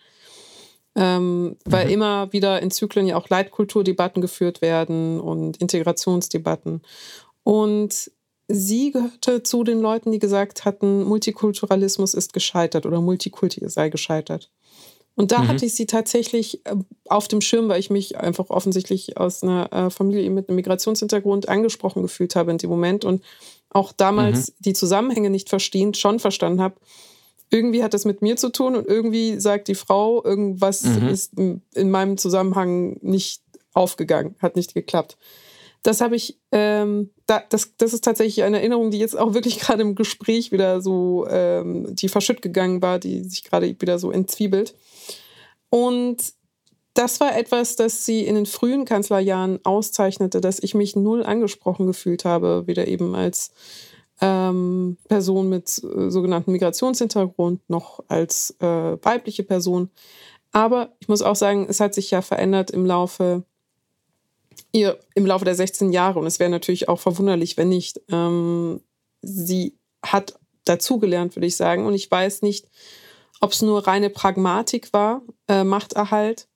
[0.95, 1.91] Ähm, weil mhm.
[1.91, 6.83] immer wieder in Zyklen ja auch Leitkulturdebatten geführt werden und Integrationsdebatten.
[7.43, 8.11] Und
[8.47, 14.51] sie gehörte zu den Leuten, die gesagt hatten, Multikulturalismus ist gescheitert oder Multikulti sei gescheitert.
[15.15, 15.47] Und da mhm.
[15.47, 16.75] hatte ich sie tatsächlich äh,
[17.07, 21.47] auf dem Schirm, weil ich mich einfach offensichtlich aus einer äh, Familie mit einem Migrationshintergrund
[21.47, 23.23] angesprochen gefühlt habe in dem Moment und
[23.69, 24.53] auch damals mhm.
[24.59, 26.75] die Zusammenhänge nicht verstehend schon verstanden habe.
[27.49, 31.07] Irgendwie hat das mit mir zu tun und irgendwie sagt die Frau, irgendwas mhm.
[31.07, 33.41] ist in meinem Zusammenhang nicht
[33.73, 35.17] aufgegangen, hat nicht geklappt
[35.85, 39.59] das habe ich, ähm, da, das, das ist tatsächlich eine Erinnerung, die jetzt auch wirklich
[39.61, 44.11] gerade im Gespräch wieder so, ähm, die verschütt gegangen war, die sich gerade wieder so
[44.11, 44.75] entzwiebelt.
[45.69, 46.17] Und
[46.93, 51.87] das war etwas, das sie in den frühen Kanzlerjahren auszeichnete, dass ich mich null angesprochen
[51.87, 53.51] gefühlt habe, weder eben als
[54.21, 59.89] ähm, Person mit äh, sogenannten Migrationshintergrund noch als äh, weibliche Person.
[60.53, 63.43] Aber ich muss auch sagen, es hat sich ja verändert im Laufe
[64.75, 68.81] ihr im Laufe der 16 Jahre, und es wäre natürlich auch verwunderlich, wenn nicht, ähm,
[69.21, 71.85] sie hat dazugelernt, würde ich sagen.
[71.85, 72.67] Und ich weiß nicht,
[73.39, 76.47] ob es nur reine Pragmatik war, äh, Machterhalt,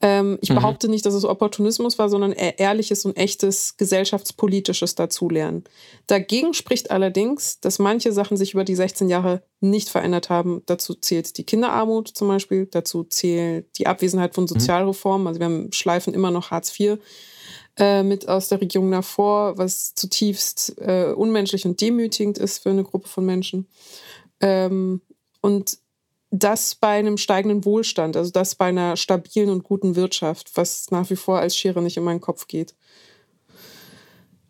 [0.00, 0.56] Ähm, ich mhm.
[0.56, 5.64] behaupte nicht, dass es Opportunismus war, sondern eher ehrliches und echtes gesellschaftspolitisches Dazulernen.
[6.08, 10.62] Dagegen spricht allerdings, dass manche Sachen sich über die 16 Jahre nicht verändert haben.
[10.66, 14.48] Dazu zählt die Kinderarmut zum Beispiel, dazu zählt die Abwesenheit von mhm.
[14.48, 15.26] Sozialreformen.
[15.26, 16.98] Also wir haben schleifen immer noch Hartz IV
[17.76, 22.84] äh, mit aus der Regierung davor, was zutiefst äh, unmenschlich und demütigend ist für eine
[22.84, 23.66] Gruppe von Menschen.
[24.40, 25.00] Ähm,
[25.40, 25.78] und
[26.30, 31.08] das bei einem steigenden Wohlstand, also das bei einer stabilen und guten Wirtschaft, was nach
[31.10, 32.74] wie vor als Schere nicht in meinen Kopf geht.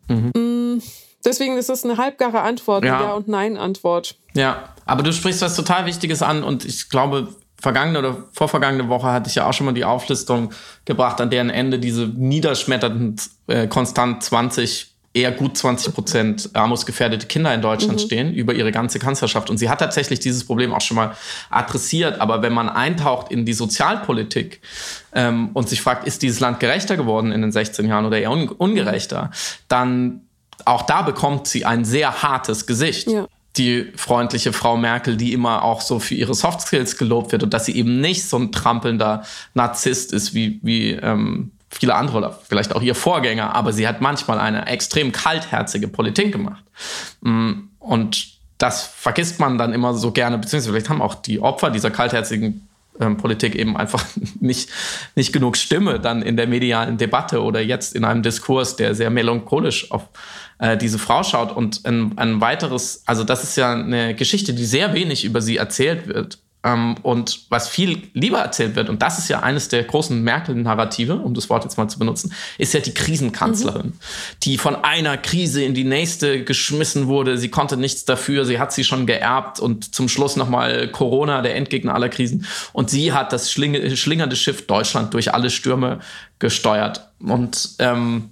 [0.07, 0.31] Mhm.
[0.35, 0.81] Mm,
[1.23, 3.01] deswegen ist das eine halbgare Antwort, ja.
[3.01, 4.17] Ja- und Nein-Antwort.
[4.33, 9.07] Ja, aber du sprichst was total Wichtiges an und ich glaube, vergangene oder vorvergangene Woche
[9.07, 10.51] hatte ich ja auch schon mal die Auflistung
[10.85, 13.15] gebracht, an deren Ende diese niederschmetternden
[13.47, 18.05] äh, konstant 20 eher gut 20 Prozent armutsgefährdete Kinder in Deutschland mhm.
[18.05, 19.49] stehen über ihre ganze Kanzlerschaft.
[19.49, 21.15] Und sie hat tatsächlich dieses Problem auch schon mal
[21.49, 22.19] adressiert.
[22.19, 24.61] Aber wenn man eintaucht in die Sozialpolitik
[25.13, 28.31] ähm, und sich fragt, ist dieses Land gerechter geworden in den 16 Jahren oder eher
[28.31, 29.31] un ungerechter,
[29.69, 30.21] dann
[30.65, 33.09] auch da bekommt sie ein sehr hartes Gesicht.
[33.09, 33.25] Ja
[33.57, 37.53] die freundliche Frau Merkel, die immer auch so für ihre Soft Skills gelobt wird und
[37.53, 42.39] dass sie eben nicht so ein trampelnder Narzisst ist wie, wie ähm, viele andere oder
[42.47, 46.63] vielleicht auch ihr Vorgänger, aber sie hat manchmal eine extrem kaltherzige Politik gemacht.
[47.21, 51.69] Mm, und das vergisst man dann immer so gerne, beziehungsweise vielleicht haben auch die Opfer
[51.69, 52.67] dieser kaltherzigen
[52.99, 54.03] ähm, Politik eben einfach
[54.39, 54.69] nicht,
[55.15, 59.09] nicht genug Stimme dann in der medialen Debatte oder jetzt in einem Diskurs, der sehr
[59.09, 60.03] melancholisch auf
[60.59, 61.55] äh, diese Frau schaut.
[61.55, 65.57] Und ein, ein weiteres, also das ist ja eine Geschichte, die sehr wenig über sie
[65.57, 66.39] erzählt wird.
[66.65, 71.13] Ähm, und was viel lieber erzählt wird, und das ist ja eines der großen Merkel-Narrative,
[71.17, 73.93] um das Wort jetzt mal zu benutzen, ist ja die Krisenkanzlerin, mhm.
[74.43, 77.37] die von einer Krise in die nächste geschmissen wurde.
[77.37, 81.55] Sie konnte nichts dafür, sie hat sie schon geerbt und zum Schluss nochmal Corona, der
[81.55, 82.47] Endgegner aller Krisen.
[82.73, 85.99] Und sie hat das schlingernde Schiff Deutschland durch alle Stürme
[86.39, 87.09] gesteuert.
[87.19, 88.31] Und ähm,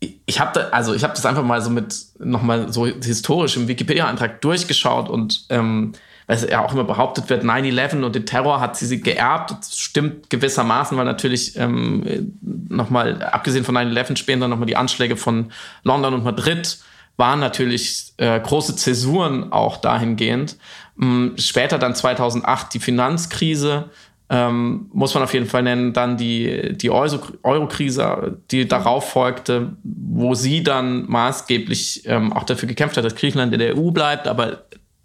[0.00, 3.68] ich habe da, also ich habe das einfach mal so mit nochmal so historisch im
[3.68, 5.92] Wikipedia-Eintrag durchgeschaut und ähm,
[6.30, 9.50] weil ja auch immer behauptet wird, 9-11 und den Terror hat sie, sie geerbt.
[9.50, 15.50] Das stimmt gewissermaßen, weil natürlich ähm, nochmal, abgesehen von 9-11 später nochmal die Anschläge von
[15.82, 16.78] London und Madrid
[17.16, 20.56] waren natürlich äh, große Zäsuren auch dahingehend.
[21.02, 23.90] Ähm, später dann 2008 die Finanzkrise,
[24.30, 30.34] ähm, muss man auf jeden Fall nennen, dann die, die Euro-Krise, die darauf folgte, wo
[30.34, 34.64] sie dann maßgeblich ähm, auch dafür gekämpft hat, dass Griechenland in der EU bleibt, aber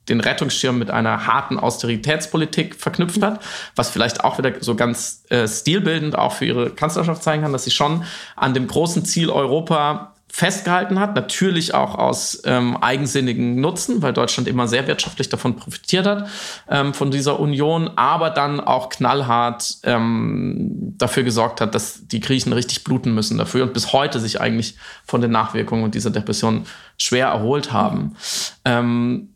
[0.10, 3.42] den Rettungsschirm mit einer harten Austeritätspolitik verknüpft hat,
[3.76, 7.64] was vielleicht auch wieder so ganz äh, stilbildend auch für ihre Kanzlerschaft zeigen kann, dass
[7.64, 8.04] sie schon
[8.36, 14.50] an dem großen Ziel Europa festgehalten hat, natürlich auch aus ähm, eigensinnigen Nutzen, weil Deutschland
[14.50, 16.28] immer sehr wirtschaftlich davon profitiert hat,
[16.70, 22.52] ähm, von dieser Union, aber dann auch knallhart ähm, dafür gesorgt hat, dass die Griechen
[22.52, 26.66] richtig bluten müssen dafür und bis heute sich eigentlich von den Nachwirkungen dieser Depression
[26.98, 28.18] schwer erholt haben.
[28.66, 29.30] Ähm,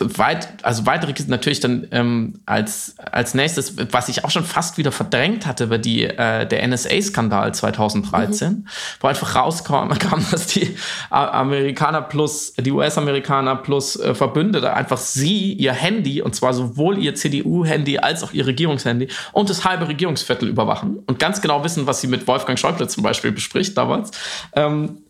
[0.00, 4.76] weit, also weitere Kisten natürlich dann ähm, als, als nächstes, was ich auch schon fast
[4.76, 8.66] wieder verdrängt hatte, war die, äh, der NSA-Skandal 2013, mhm.
[9.00, 10.76] wo einfach rauskam, kam, dass die
[11.10, 17.14] Amerikaner plus, die US-Amerikaner plus äh, Verbündete einfach sie, ihr Handy, und zwar sowohl ihr
[17.14, 22.00] CDU-Handy als auch ihr Regierungshandy und das halbe Regierungsviertel überwachen und ganz genau wissen, was
[22.00, 24.10] sie mit Wolfgang Schäuble zum Beispiel bespricht damals.
[24.54, 25.03] Ähm,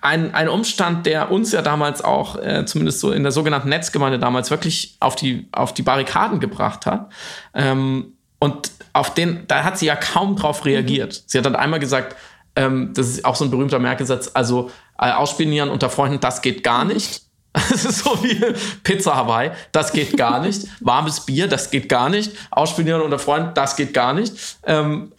[0.00, 4.18] ein, ein Umstand, der uns ja damals auch, äh, zumindest so in der sogenannten Netzgemeinde
[4.18, 7.10] damals, wirklich auf die, auf die Barrikaden gebracht hat.
[7.54, 11.14] Ähm, und auf den, da hat sie ja kaum drauf reagiert.
[11.14, 11.22] Mhm.
[11.26, 12.16] Sie hat dann einmal gesagt,
[12.56, 16.62] ähm, das ist auch so ein berühmter Merkesatz, also äh, ausspionieren unter Freunden, das geht
[16.62, 17.22] gar nicht.
[17.70, 18.40] Das ist so wie
[18.82, 20.66] Pizza Hawaii, das geht gar nicht.
[20.80, 22.32] Warmes Bier, das geht gar nicht.
[22.50, 24.34] Ausspionieren unter Freunden, das geht gar nicht.
[24.64, 25.12] Ähm,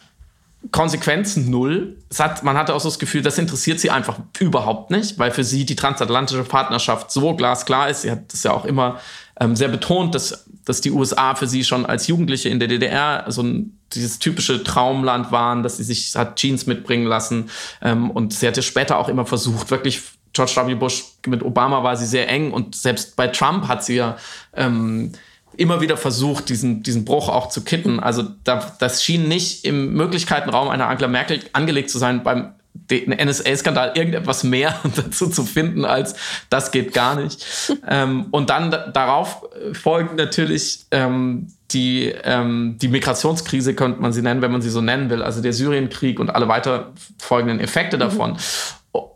[0.70, 1.96] Konsequenzen null.
[2.18, 5.44] Hat, man hatte auch so das Gefühl, das interessiert sie einfach überhaupt nicht, weil für
[5.44, 8.02] sie die transatlantische Partnerschaft so glasklar ist.
[8.02, 9.00] Sie hat das ja auch immer
[9.40, 13.24] ähm, sehr betont, dass, dass die USA für sie schon als Jugendliche in der DDR
[13.28, 17.50] so ein, dieses typische Traumland waren, dass sie sich hat Jeans mitbringen lassen.
[17.82, 20.74] Ähm, und sie hatte später auch immer versucht, wirklich George W.
[20.74, 24.16] Bush mit Obama war sie sehr eng und selbst bei Trump hat sie ja
[24.54, 25.12] ähm,
[25.56, 28.00] immer wieder versucht, diesen, diesen Bruch auch zu kitten.
[28.00, 32.54] Also da, das schien nicht im Möglichkeitenraum einer Angela Merkel angelegt zu sein, beim
[32.90, 36.16] NSA-Skandal irgendetwas mehr dazu zu finden, als
[36.50, 37.46] das geht gar nicht.
[37.88, 44.42] ähm, und dann darauf folgen natürlich ähm, die, ähm, die Migrationskrise, könnte man sie nennen,
[44.42, 48.32] wenn man sie so nennen will, also der Syrienkrieg und alle weiter folgenden Effekte davon.
[48.32, 48.36] Mhm.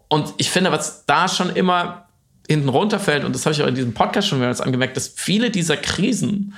[0.09, 2.08] Und ich finde, was da schon immer
[2.49, 5.51] hinten runterfällt, und das habe ich auch in diesem Podcast schon mehrmals angemerkt, dass viele
[5.51, 6.55] dieser Krisen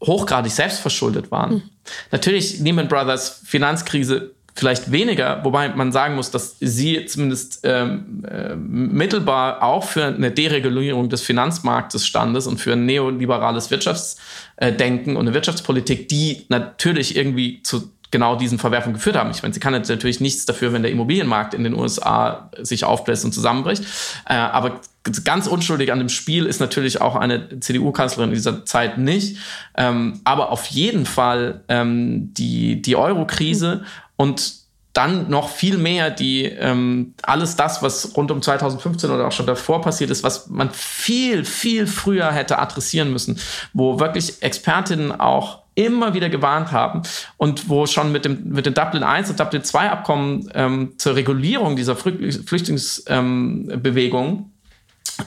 [0.00, 1.54] hochgradig selbstverschuldet waren.
[1.54, 1.62] Mhm.
[2.10, 8.54] Natürlich Lehman Brothers Finanzkrise vielleicht weniger, wobei man sagen muss, dass sie zumindest ähm, äh,
[8.54, 15.34] mittelbar auch für eine Deregulierung des Finanzmarktes standes und für ein neoliberales Wirtschaftsdenken und eine
[15.34, 19.30] Wirtschaftspolitik, die natürlich irgendwie zu genau diesen Verwerfungen geführt haben.
[19.30, 22.84] Ich meine, sie kann jetzt natürlich nichts dafür, wenn der Immobilienmarkt in den USA sich
[22.84, 23.84] aufbläst und zusammenbricht.
[24.28, 24.82] Äh, aber
[25.24, 29.38] ganz unschuldig an dem Spiel ist natürlich auch eine CDU-Kanzlerin in dieser Zeit nicht.
[29.76, 33.84] Ähm, aber auf jeden Fall ähm, die, die Euro-Krise
[34.16, 39.32] und dann noch viel mehr die ähm, alles das, was rund um 2015 oder auch
[39.32, 43.38] schon davor passiert ist, was man viel, viel früher hätte adressieren müssen,
[43.72, 47.00] wo wirklich Expertinnen auch immer wieder gewarnt haben
[47.38, 51.16] und wo schon mit dem, mit dem Dublin I und Dublin II Abkommen ähm, zur
[51.16, 54.51] Regulierung dieser Flüchtlingsbewegung ähm,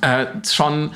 [0.01, 0.91] äh, schon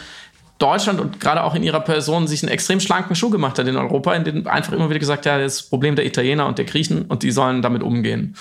[0.60, 3.78] Deutschland und gerade auch in ihrer Person sich einen extrem schlanken Schuh gemacht hat in
[3.78, 7.04] Europa, in dem einfach immer wieder gesagt, ja, das Problem der Italiener und der Griechen
[7.04, 8.36] und die sollen damit umgehen.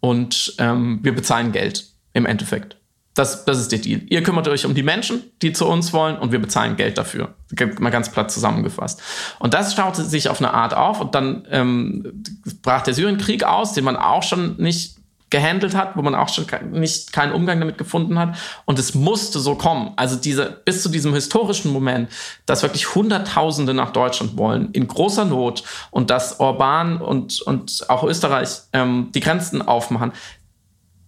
[0.00, 2.76] Und ähm, wir bezahlen Geld im Endeffekt.
[3.14, 4.02] Das, das ist der Deal.
[4.08, 7.34] Ihr kümmert euch um die Menschen, die zu uns wollen, und wir bezahlen Geld dafür.
[7.78, 9.00] Mal ganz platt zusammengefasst.
[9.38, 12.24] Und das staute sich auf eine Art auf und dann ähm,
[12.62, 14.96] brach der Syrienkrieg aus, den man auch schon nicht
[15.34, 18.36] gehandelt hat, wo man auch schon nicht keinen Umgang damit gefunden hat.
[18.66, 19.92] Und es musste so kommen.
[19.96, 22.08] Also diese, bis zu diesem historischen Moment,
[22.46, 28.04] dass wirklich Hunderttausende nach Deutschland wollen, in großer Not und dass Orban und, und auch
[28.04, 30.12] Österreich ähm, die Grenzen aufmachen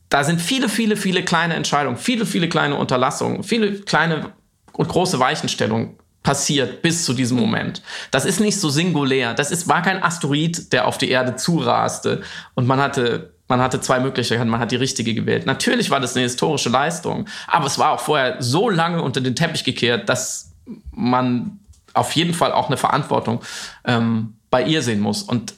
[0.08, 4.32] da sind viele, viele, viele kleine Entscheidungen, viele, viele kleine Unterlassungen, viele kleine
[4.72, 7.82] und große Weichenstellungen passiert bis zu diesem Moment.
[8.12, 9.34] Das ist nicht so singulär.
[9.34, 12.22] Das ist, war kein Asteroid, der auf die Erde zuraste
[12.54, 15.46] und man hatte man hatte zwei Möglichkeiten, man hat die richtige gewählt.
[15.46, 19.36] Natürlich war das eine historische Leistung, aber es war auch vorher so lange unter den
[19.36, 20.52] Teppich gekehrt, dass
[20.90, 21.60] man
[21.94, 23.40] auf jeden Fall auch eine Verantwortung
[23.84, 25.22] ähm, bei ihr sehen muss.
[25.22, 25.54] Und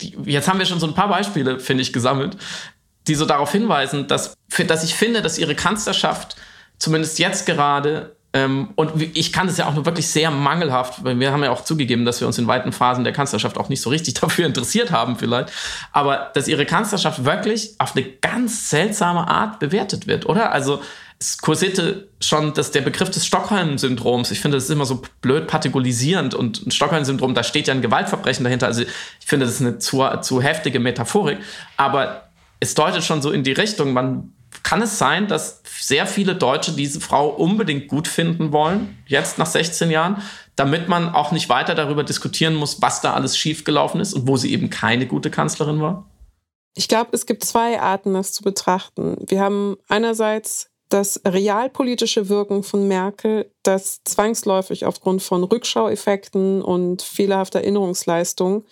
[0.00, 2.36] die, jetzt haben wir schon so ein paar Beispiele, finde ich, gesammelt,
[3.06, 4.36] die so darauf hinweisen, dass,
[4.66, 6.36] dass ich finde, dass ihre Kanzlerschaft
[6.78, 11.18] zumindest jetzt gerade ähm, und ich kann es ja auch nur wirklich sehr mangelhaft, weil
[11.18, 13.80] wir haben ja auch zugegeben, dass wir uns in weiten Phasen der Kanzlerschaft auch nicht
[13.80, 15.50] so richtig dafür interessiert haben vielleicht,
[15.92, 20.52] aber dass ihre Kanzlerschaft wirklich auf eine ganz seltsame Art bewertet wird, oder?
[20.52, 20.82] Also
[21.18, 24.30] es kursierte schon dass der Begriff des Stockholm-Syndroms.
[24.30, 27.80] Ich finde, das ist immer so blöd partikularisierend und ein Stockholm-Syndrom, da steht ja ein
[27.80, 28.66] Gewaltverbrechen dahinter.
[28.66, 31.38] Also ich finde, das ist eine zu, zu heftige Metaphorik.
[31.78, 32.28] Aber
[32.60, 36.72] es deutet schon so in die Richtung, man kann es sein, dass sehr viele Deutsche
[36.72, 40.22] diese Frau unbedingt gut finden wollen, jetzt nach 16 Jahren,
[40.56, 44.36] damit man auch nicht weiter darüber diskutieren muss, was da alles schiefgelaufen ist und wo
[44.36, 46.10] sie eben keine gute Kanzlerin war?
[46.74, 49.16] Ich glaube, es gibt zwei Arten, das zu betrachten.
[49.26, 57.60] Wir haben einerseits das realpolitische Wirken von Merkel, das zwangsläufig aufgrund von Rückschaueffekten und fehlerhafter
[57.60, 58.64] Erinnerungsleistung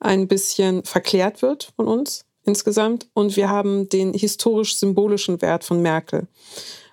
[0.00, 3.08] ein bisschen verklärt wird von uns insgesamt.
[3.14, 6.26] Und wir haben den historisch-symbolischen Wert von Merkel,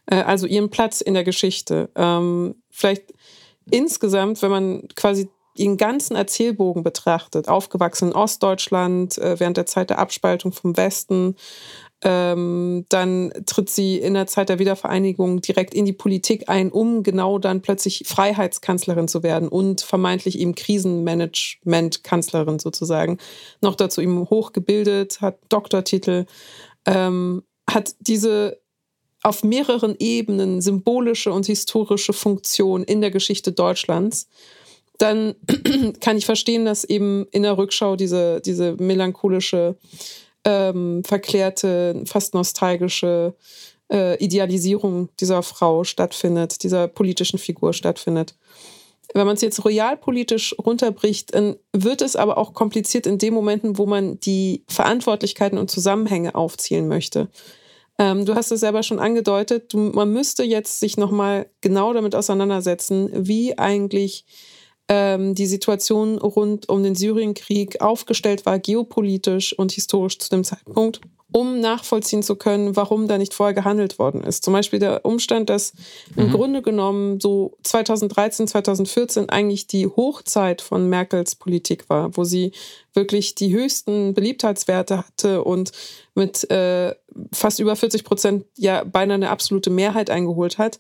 [0.06, 1.90] äh, also ihren Platz in der Geschichte.
[1.96, 3.14] Ähm, vielleicht
[3.70, 9.90] insgesamt, wenn man quasi ihren ganzen Erzählbogen betrachtet, aufgewachsen in Ostdeutschland, äh, während der Zeit
[9.90, 11.36] der Abspaltung vom Westen,
[12.04, 17.02] ähm, dann tritt sie in der Zeit der Wiedervereinigung direkt in die Politik ein, um
[17.02, 23.18] genau dann plötzlich Freiheitskanzlerin zu werden und vermeintlich eben Krisenmanagement-Kanzlerin sozusagen.
[23.62, 26.26] Noch dazu eben hochgebildet, hat Doktortitel,
[26.86, 28.60] ähm, hat diese
[29.22, 34.28] auf mehreren Ebenen symbolische und historische Funktion in der Geschichte Deutschlands
[34.98, 35.36] dann
[36.00, 39.76] kann ich verstehen, dass eben in der Rückschau diese, diese melancholische
[40.46, 43.34] ähm, verklärte, fast nostalgische
[43.92, 48.36] äh, Idealisierung dieser Frau stattfindet, dieser politischen Figur stattfindet.
[49.14, 53.78] Wenn man es jetzt realpolitisch runterbricht, dann wird es aber auch kompliziert in den Momenten,
[53.78, 57.30] wo man die Verantwortlichkeiten und Zusammenhänge aufzielen möchte.
[58.00, 62.16] Ähm, du hast es selber schon angedeutet, du, man müsste jetzt sich nochmal genau damit
[62.16, 64.26] auseinandersetzen, wie eigentlich
[64.94, 71.02] ähm, die Situation rund um den Syrienkrieg aufgestellt war, geopolitisch und historisch zu dem Zeitpunkt,
[71.32, 74.44] um nachvollziehen zu können, warum da nicht vorher gehandelt worden ist.
[74.44, 75.74] Zum Beispiel der Umstand, dass
[76.16, 76.26] mhm.
[76.26, 82.52] im Grunde genommen so 2013, 2014 eigentlich die Hochzeit von Merkels Politik war, wo sie
[82.94, 85.72] wirklich die höchsten Beliebtheitswerte hatte und
[86.14, 86.94] mit äh,
[87.32, 90.78] fast über 40 Prozent ja beinahe eine absolute Mehrheit eingeholt hat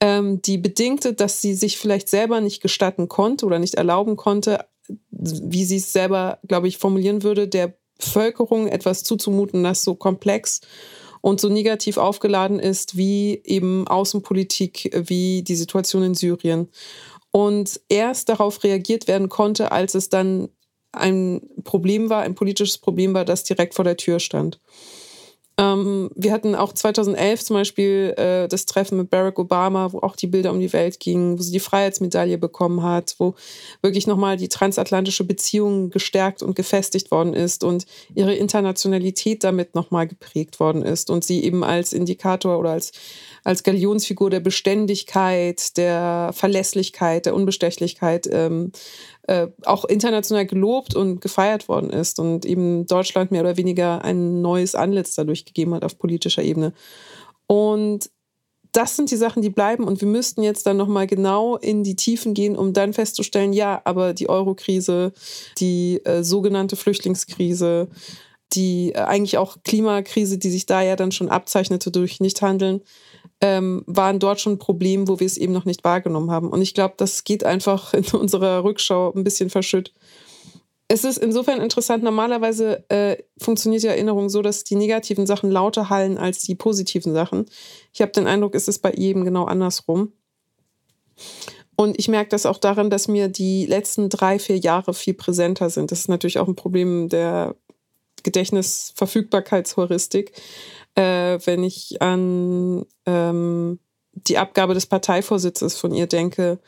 [0.00, 4.66] ähm, die bedingte, dass sie sich vielleicht selber nicht gestatten konnte oder nicht erlauben konnte,
[5.10, 10.60] wie sie es selber, glaube ich, formulieren würde, der Bevölkerung etwas zuzumuten, das so komplex
[11.22, 16.68] und so negativ aufgeladen ist wie eben Außenpolitik, wie die Situation in Syrien.
[17.32, 20.48] und erst darauf reagiert werden konnte, als es dann
[20.92, 24.58] ein Problem war, ein politisches Problem war, das direkt vor der Tür stand.
[25.58, 30.14] Ähm, wir hatten auch 2011 zum Beispiel äh, das Treffen mit Barack Obama, wo auch
[30.14, 33.34] die Bilder um die Welt gingen, wo sie die Freiheitsmedaille bekommen hat, wo
[33.80, 40.06] wirklich nochmal die transatlantische Beziehung gestärkt und gefestigt worden ist und ihre Internationalität damit nochmal
[40.06, 42.92] geprägt worden ist und sie eben als Indikator oder als,
[43.42, 48.72] als Galionsfigur der Beständigkeit, der Verlässlichkeit, der Unbestechlichkeit ähm,
[49.26, 54.40] äh, auch international gelobt und gefeiert worden ist und eben Deutschland mehr oder weniger ein
[54.40, 56.72] neues Antlitz dadurch gegeben hat auf politischer Ebene.
[57.46, 58.10] Und
[58.72, 61.96] das sind die Sachen, die bleiben und wir müssten jetzt dann nochmal genau in die
[61.96, 65.12] Tiefen gehen, um dann festzustellen, ja, aber die Euro-Krise,
[65.58, 67.88] die äh, sogenannte Flüchtlingskrise,
[68.52, 72.82] die äh, eigentlich auch Klimakrise, die sich da ja dann schon abzeichnete durch Nichthandeln,
[73.40, 76.48] ähm, waren dort schon ein Problem, wo wir es eben noch nicht wahrgenommen haben.
[76.48, 79.92] Und ich glaube, das geht einfach in unserer Rückschau ein bisschen verschütt.
[80.88, 85.90] Es ist insofern interessant, normalerweise äh, funktioniert die Erinnerung so, dass die negativen Sachen lauter
[85.90, 87.46] hallen als die positiven Sachen.
[87.92, 90.12] Ich habe den Eindruck, es ist bei jedem genau andersrum.
[91.74, 95.70] Und ich merke das auch daran, dass mir die letzten drei, vier Jahre viel präsenter
[95.70, 95.90] sind.
[95.90, 97.56] Das ist natürlich auch ein Problem der
[98.22, 100.30] Gedächtnisverfügbarkeitsheuristik
[100.96, 103.78] äh, wenn ich an ähm,
[104.12, 106.58] die Abgabe des Parteivorsitzes von ihr denke,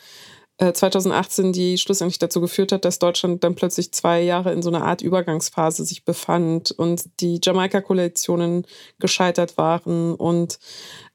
[0.58, 4.70] äh, 2018, die schlussendlich dazu geführt hat, dass Deutschland dann plötzlich zwei Jahre in so
[4.70, 8.66] einer Art Übergangsphase sich befand und die Jamaika-Koalitionen
[8.98, 10.58] gescheitert waren und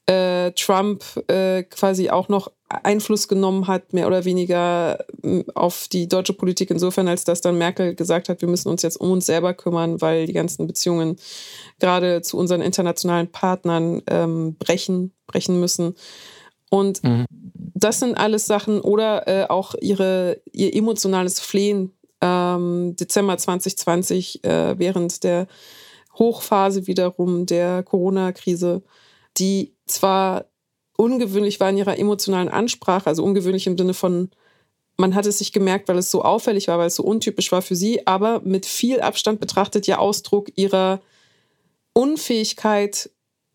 [0.06, 2.52] äh, Trump äh, quasi auch noch
[2.84, 5.06] Einfluss genommen hat, mehr oder weniger
[5.56, 8.98] auf die deutsche Politik insofern, als dass dann Merkel gesagt hat, wir müssen uns jetzt
[8.98, 11.18] um uns selber kümmern, weil die ganzen Beziehungen
[11.80, 15.96] gerade zu unseren internationalen Partnern ähm, brechen, brechen müssen.
[16.70, 17.26] Und mhm.
[17.76, 24.80] das sind alles Sachen oder äh, auch ihre, ihr emotionales Flehen ähm, Dezember 2020 äh,
[24.80, 25.48] während der
[26.18, 28.82] Hochphase wiederum der Corona-Krise,
[29.38, 30.46] die zwar
[31.04, 34.30] ungewöhnlich war in ihrer emotionalen Ansprache, also ungewöhnlich im Sinne von,
[34.98, 37.62] man hat es sich gemerkt, weil es so auffällig war, weil es so untypisch war
[37.62, 41.02] für sie, aber mit viel Abstand betrachtet ja Ausdruck ihrer
[41.94, 43.10] Unfähigkeit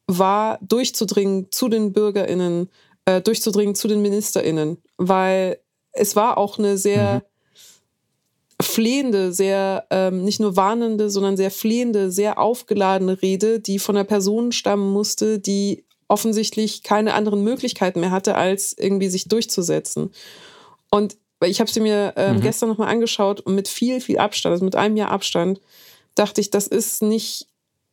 [0.06, 2.70] war, durchzudringen zu den BürgerInnen,
[3.04, 5.58] äh, durchzudringen zu den MinisterInnen, weil
[5.92, 7.22] es war auch eine sehr
[8.58, 8.64] mhm.
[8.64, 14.04] flehende, sehr ähm, nicht nur warnende, sondern sehr flehende, sehr aufgeladene Rede, die von einer
[14.04, 20.10] Person stammen musste, die offensichtlich keine anderen Möglichkeiten mehr hatte, als irgendwie sich durchzusetzen.
[20.90, 22.40] Und ich habe sie mir äh, mhm.
[22.40, 25.60] gestern nochmal angeschaut und mit viel, viel Abstand, also mit einem Jahr Abstand,
[26.14, 27.46] dachte ich, das ist nicht,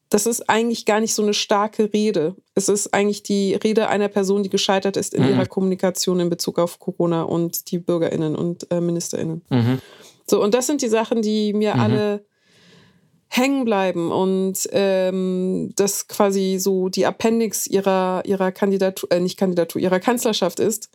[0.10, 2.36] das ist eigentlich gar nicht so eine starke Rede.
[2.56, 5.30] Es ist eigentlich die Rede einer Person, die gescheitert ist in mhm.
[5.30, 9.44] ihrer Kommunikation in Bezug auf Corona und die BürgerInnen und äh, MinisterInnen.
[9.50, 9.80] Mhm.
[10.26, 11.82] So, und das sind die Sachen, die mir mhm.
[11.82, 12.26] alle
[13.28, 19.82] hängen bleiben und ähm, das quasi so die Appendix ihrer, ihrer Kandidatur, äh, nicht Kandidatur,
[19.82, 20.90] ihrer Kanzlerschaft ist,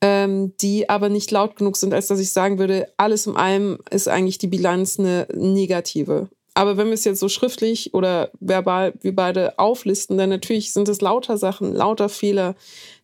[0.00, 3.78] ähm, die aber nicht laut genug sind, als dass ich sagen würde, alles in allem
[3.90, 6.28] ist eigentlich die Bilanz eine negative.
[6.54, 10.88] Aber wenn wir es jetzt so schriftlich oder verbal wir beide auflisten, dann natürlich sind
[10.88, 12.54] es lauter Sachen, lauter Fehler,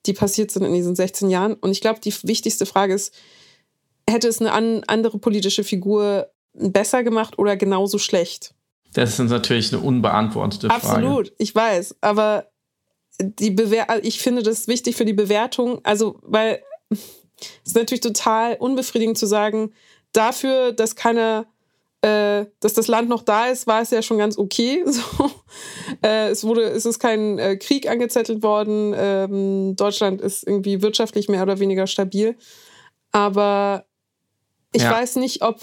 [0.06, 1.54] die passiert sind in diesen 16 Jahren.
[1.54, 3.12] Und ich glaube, die wichtigste Frage ist,
[4.08, 8.54] hätte es eine an, andere politische Figur besser gemacht oder genauso schlecht?
[8.94, 10.84] Das ist natürlich eine unbeantwortete Frage.
[10.84, 11.96] Absolut, ich weiß.
[12.00, 12.48] Aber
[13.20, 15.80] die Bewer also ich finde das wichtig für die Bewertung.
[15.84, 16.98] Also, weil es
[17.66, 19.72] ist natürlich total unbefriedigend zu sagen,
[20.12, 21.46] dafür, dass keiner,
[22.02, 24.84] äh, dass das Land noch da ist, war es ja schon ganz okay.
[24.86, 25.30] So.
[26.02, 28.94] Äh, es wurde, es ist kein äh, Krieg angezettelt worden.
[28.96, 32.36] Ähm, Deutschland ist irgendwie wirtschaftlich mehr oder weniger stabil.
[33.10, 33.84] Aber
[34.72, 34.90] ich ja.
[34.90, 35.60] weiß nicht, ob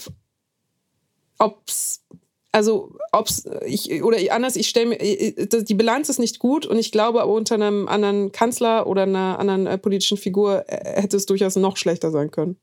[1.40, 2.04] ob's
[2.52, 6.92] also ob's ich oder anders ich stelle mir die Bilanz ist nicht gut und ich
[6.92, 11.26] glaube aber unter einem anderen Kanzler oder einer anderen äh, politischen Figur äh, hätte es
[11.26, 12.56] durchaus noch schlechter sein können.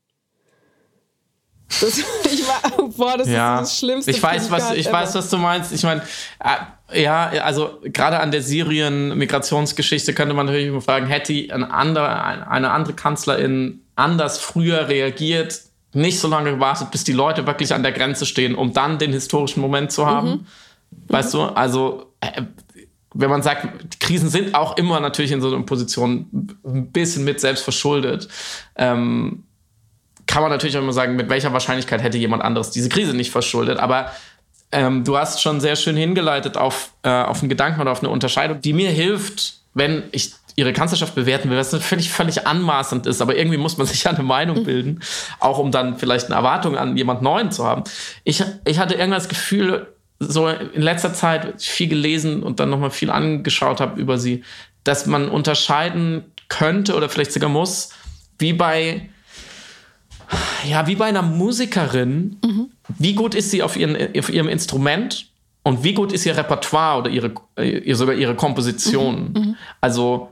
[1.80, 4.10] Das, ich war, boah, das ja, ist das Schlimmste.
[4.10, 4.96] Ich weiß, was ich ever.
[4.96, 5.72] weiß, was du meinst.
[5.72, 6.02] Ich meine,
[6.40, 12.70] äh, ja, also gerade an der Syrien-Migrationsgeschichte könnte man natürlich fragen, hätte ein anderer, eine
[12.70, 15.60] andere Kanzlerin anders früher reagiert,
[15.92, 19.12] nicht so lange gewartet, bis die Leute wirklich an der Grenze stehen, um dann den
[19.12, 20.30] historischen Moment zu haben.
[20.30, 20.46] Mhm.
[21.08, 21.38] Weißt mhm.
[21.38, 22.42] du, also äh,
[23.14, 27.40] wenn man sagt, Krisen sind auch immer natürlich in so einer Position ein bisschen mit
[27.40, 28.28] selbst verschuldet,
[28.76, 29.44] ähm,
[30.26, 33.30] kann man natürlich auch immer sagen, mit welcher Wahrscheinlichkeit hätte jemand anderes diese Krise nicht
[33.30, 33.78] verschuldet.
[33.78, 34.12] Aber
[34.70, 38.10] ähm, du hast schon sehr schön hingeleitet auf, äh, auf einen Gedanken oder auf eine
[38.10, 43.22] Unterscheidung, die mir hilft, wenn ich ihre Kanzlerschaft bewerten will, was völlig, völlig anmaßend ist,
[43.22, 44.64] aber irgendwie muss man sich ja eine Meinung mhm.
[44.64, 45.00] bilden,
[45.38, 47.84] auch um dann vielleicht eine Erwartung an jemand Neuen zu haben.
[48.24, 49.86] Ich, ich hatte irgendwann das Gefühl,
[50.18, 54.42] so in letzter Zeit viel gelesen und dann nochmal viel angeschaut habe über sie,
[54.82, 57.90] dass man unterscheiden könnte oder vielleicht sogar muss,
[58.40, 59.08] wie bei,
[60.68, 62.70] ja, wie bei einer Musikerin, mhm.
[62.98, 65.28] wie gut ist sie auf, ihren, auf ihrem Instrument
[65.62, 67.32] und wie gut ist ihr Repertoire oder ihre,
[67.94, 69.32] sogar ihre Komposition.
[69.32, 69.40] Mhm.
[69.40, 69.56] Mhm.
[69.80, 70.30] Also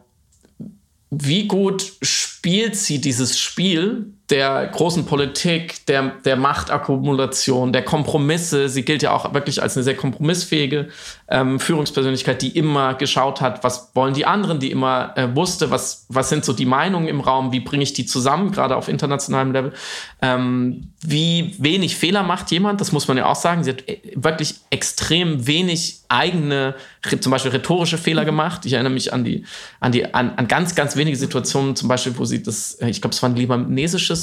[1.11, 8.69] wie gut spielt sie dieses Spiel der großen Politik, der, der Machtakkumulation, der Kompromisse.
[8.69, 10.89] Sie gilt ja auch wirklich als eine sehr kompromissfähige
[11.29, 16.07] ähm, Führungspersönlichkeit, die immer geschaut hat, was wollen die anderen, die immer äh, wusste, was,
[16.09, 19.53] was sind so die Meinungen im Raum, wie bringe ich die zusammen, gerade auf internationalem
[19.53, 19.73] Level.
[20.21, 23.63] Ähm, wie wenig Fehler macht jemand, das muss man ja auch sagen.
[23.63, 26.75] Sie hat äh, wirklich extrem wenig eigene,
[27.21, 28.65] zum Beispiel rhetorische Fehler gemacht.
[28.65, 29.45] Ich erinnere mich an die,
[29.79, 33.01] an die, an, an ganz, ganz wenige Situationen, zum Beispiel, wo sie das, äh, ich
[33.01, 34.16] glaube, es war ein libanesisches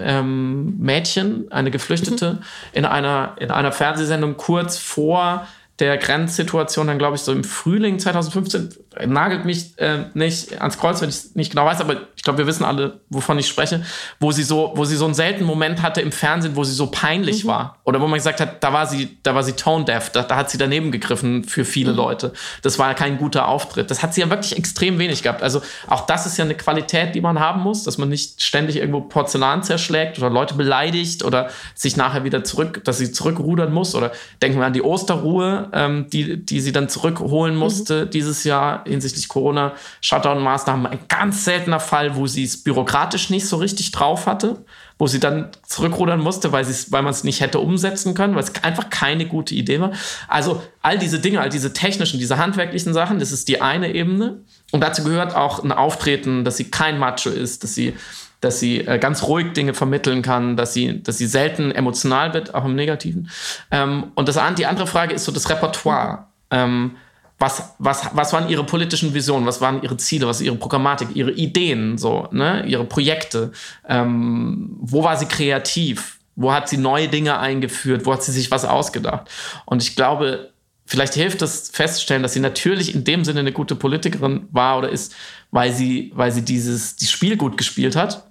[0.00, 2.38] ähm, Mädchen, eine Geflüchtete, mhm.
[2.72, 5.46] in einer, in einer Fernsehsendung kurz vor
[5.78, 8.70] der Grenzsituation dann, glaube ich, so im Frühling 2015,
[9.04, 12.38] nagelt mich äh, nicht ans Kreuz, wenn ich es nicht genau weiß, aber ich glaube,
[12.38, 13.84] wir wissen alle, wovon ich spreche,
[14.20, 16.86] wo sie so, wo sie so einen seltenen Moment hatte im Fernsehen, wo sie so
[16.86, 17.48] peinlich mhm.
[17.48, 17.78] war.
[17.84, 20.36] Oder wo man gesagt hat, da war sie, da war sie tone deaf, da, da
[20.36, 21.98] hat sie daneben gegriffen für viele mhm.
[21.98, 22.32] Leute.
[22.62, 23.90] Das war ja kein guter Auftritt.
[23.90, 25.42] Das hat sie ja wirklich extrem wenig gehabt.
[25.42, 28.76] Also auch das ist ja eine Qualität, die man haben muss, dass man nicht ständig
[28.76, 33.94] irgendwo Porzellan zerschlägt oder Leute beleidigt oder sich nachher wieder zurück, dass sie zurückrudern muss.
[33.94, 37.60] Oder denken wir an die Osterruhe, ähm, die, die sie dann zurückholen mhm.
[37.60, 38.10] musste mhm.
[38.10, 40.86] dieses Jahr hinsichtlich Corona-Shutdown-Maßnahmen.
[40.86, 44.64] Ein ganz seltener Fall, wo sie es bürokratisch nicht so richtig drauf hatte,
[44.98, 48.52] wo sie dann zurückrudern musste, weil, weil man es nicht hätte umsetzen können, weil es
[48.64, 49.92] einfach keine gute Idee war.
[50.28, 54.40] Also all diese Dinge, all diese technischen, diese handwerklichen Sachen, das ist die eine Ebene.
[54.72, 57.94] Und dazu gehört auch ein Auftreten, dass sie kein Macho ist, dass sie
[58.40, 62.54] dass sie äh, ganz ruhig Dinge vermitteln kann, dass sie, dass sie selten emotional wird,
[62.54, 63.30] auch im Negativen.
[63.70, 66.26] Ähm, und das, die andere Frage ist so das Repertoire.
[66.50, 66.96] Ähm,
[67.38, 71.32] was, was, was waren ihre politischen Visionen, was waren ihre Ziele, was ihre Programmatik, ihre
[71.32, 73.52] Ideen, so, ne, ihre Projekte,
[73.86, 78.50] ähm, wo war sie kreativ, wo hat sie neue Dinge eingeführt, wo hat sie sich
[78.50, 79.28] was ausgedacht.
[79.66, 80.50] Und ich glaube,
[80.86, 84.88] vielleicht hilft es festzustellen, dass sie natürlich in dem Sinne eine gute Politikerin war oder
[84.88, 85.14] ist,
[85.50, 88.30] weil sie, weil sie dieses, dieses Spiel gut gespielt hat.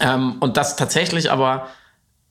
[0.00, 1.68] Ähm, und das tatsächlich aber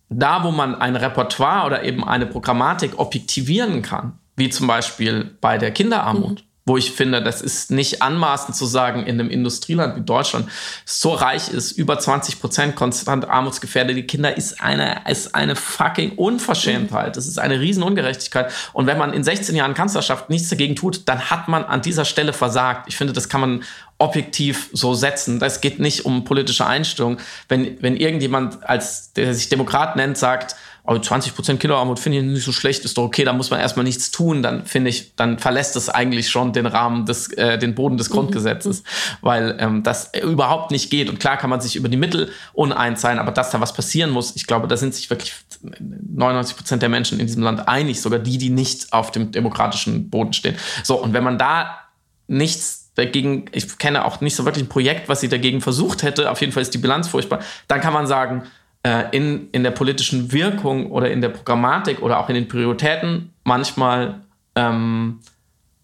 [0.09, 5.57] da, wo man ein Repertoire oder eben eine Programmatik objektivieren kann, wie zum Beispiel bei
[5.57, 6.41] der Kinderarmut.
[6.41, 6.45] Mhm.
[6.67, 10.49] Wo ich finde, das ist nicht anmaßend zu sagen, in einem Industrieland wie Deutschland
[10.83, 17.17] so reich ist, über 20 Prozent konstant armutsgefährdete Kinder, ist eine, ist eine fucking Unverschämtheit.
[17.17, 18.51] Das ist eine Riesenungerechtigkeit.
[18.73, 22.03] Und wenn man in 16 Jahren Kanzlerschaft nichts dagegen tut, dann hat man an dieser
[22.03, 22.87] Stelle versagt.
[22.87, 23.63] Ich finde, das kann man
[23.99, 25.39] objektiv so setzen.
[25.39, 27.19] Das geht nicht um politische Einstellung.
[27.47, 30.55] Wenn, wenn irgendjemand, als der sich Demokrat nennt, sagt,
[30.87, 33.83] oh, 20% Kinderarmut finde ich nicht so schlecht, ist doch okay, da muss man erstmal
[33.83, 37.75] nichts tun, dann finde ich, dann verlässt es eigentlich schon den Rahmen des, äh, den
[37.75, 38.13] Boden des mhm.
[38.13, 38.83] Grundgesetzes,
[39.21, 41.09] weil ähm, das überhaupt nicht geht.
[41.09, 44.11] Und klar kann man sich über die Mittel uneins sein, aber dass da was passieren
[44.11, 45.33] muss, ich glaube, da sind sich wirklich
[45.63, 50.33] 99% der Menschen in diesem Land einig, sogar die, die nicht auf dem demokratischen Boden
[50.33, 50.55] stehen.
[50.83, 51.79] So, und wenn man da
[52.27, 56.31] nichts dagegen, ich kenne auch nicht so wirklich ein Projekt, was sie dagegen versucht hätte,
[56.31, 58.43] auf jeden Fall ist die Bilanz furchtbar, dann kann man sagen,
[58.85, 63.33] äh, in, in der politischen Wirkung oder in der Programmatik oder auch in den Prioritäten
[63.43, 64.21] manchmal
[64.55, 65.21] ähm,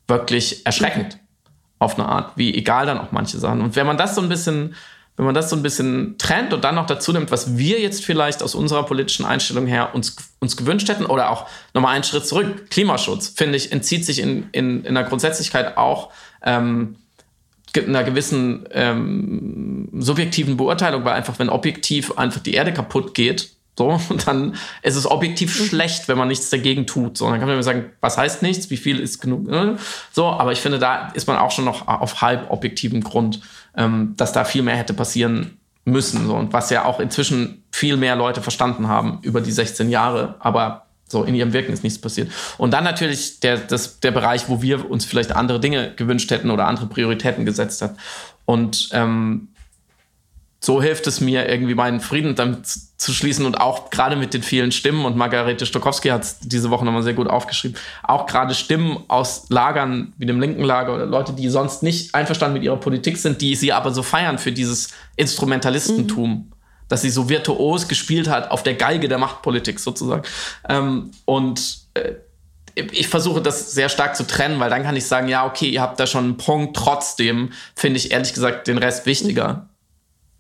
[0.08, 1.18] wirklich erschreckend
[1.80, 3.62] auf eine Art, wie egal dann auch manche Sachen.
[3.62, 4.76] Und wenn man das so ein bisschen,
[5.18, 8.06] wenn man das so ein bisschen trennt und dann noch dazu nimmt, was wir jetzt
[8.06, 12.28] vielleicht aus unserer politischen Einstellung her uns, uns gewünscht hätten oder auch nochmal einen Schritt
[12.28, 16.12] zurück, Klimaschutz, finde ich, entzieht sich in, in, in der Grundsätzlichkeit auch
[16.44, 16.98] ähm,
[17.78, 24.00] einer gewissen ähm, subjektiven Beurteilung, weil einfach, wenn objektiv einfach die Erde kaputt geht, so,
[24.26, 25.66] dann ist es objektiv mhm.
[25.66, 27.18] schlecht, wenn man nichts dagegen tut.
[27.18, 29.48] So, dann kann man immer sagen, was heißt nichts, wie viel ist genug.
[29.48, 29.78] Ne?
[30.12, 33.42] So, aber ich finde, da ist man auch schon noch auf halb objektivem Grund,
[33.76, 36.28] ähm, dass da viel mehr hätte passieren müssen.
[36.28, 40.36] So, und was ja auch inzwischen viel mehr Leute verstanden haben über die 16 Jahre.
[40.40, 42.32] Aber so, in ihrem Wirken ist nichts passiert.
[42.58, 46.50] Und dann natürlich der, das, der Bereich, wo wir uns vielleicht andere Dinge gewünscht hätten
[46.50, 47.98] oder andere Prioritäten gesetzt haben.
[48.46, 49.50] Und ähm,
[50.64, 54.44] so hilft es mir, irgendwie meinen Frieden damit zu schließen und auch gerade mit den
[54.44, 58.54] vielen Stimmen, und Margarete Stokowski hat es diese Woche nochmal sehr gut aufgeschrieben, auch gerade
[58.54, 62.78] Stimmen aus Lagern wie dem linken Lager oder Leute, die sonst nicht einverstanden mit ihrer
[62.78, 66.30] Politik sind, die sie aber so feiern für dieses Instrumentalistentum.
[66.30, 66.52] Mhm
[66.92, 70.24] dass sie so virtuos gespielt hat auf der Geige der Machtpolitik sozusagen.
[70.68, 72.16] Ähm, und äh,
[72.76, 75.82] ich versuche das sehr stark zu trennen, weil dann kann ich sagen, ja, okay, ihr
[75.82, 76.76] habt da schon einen Punkt.
[76.76, 79.70] Trotzdem finde ich ehrlich gesagt den Rest wichtiger.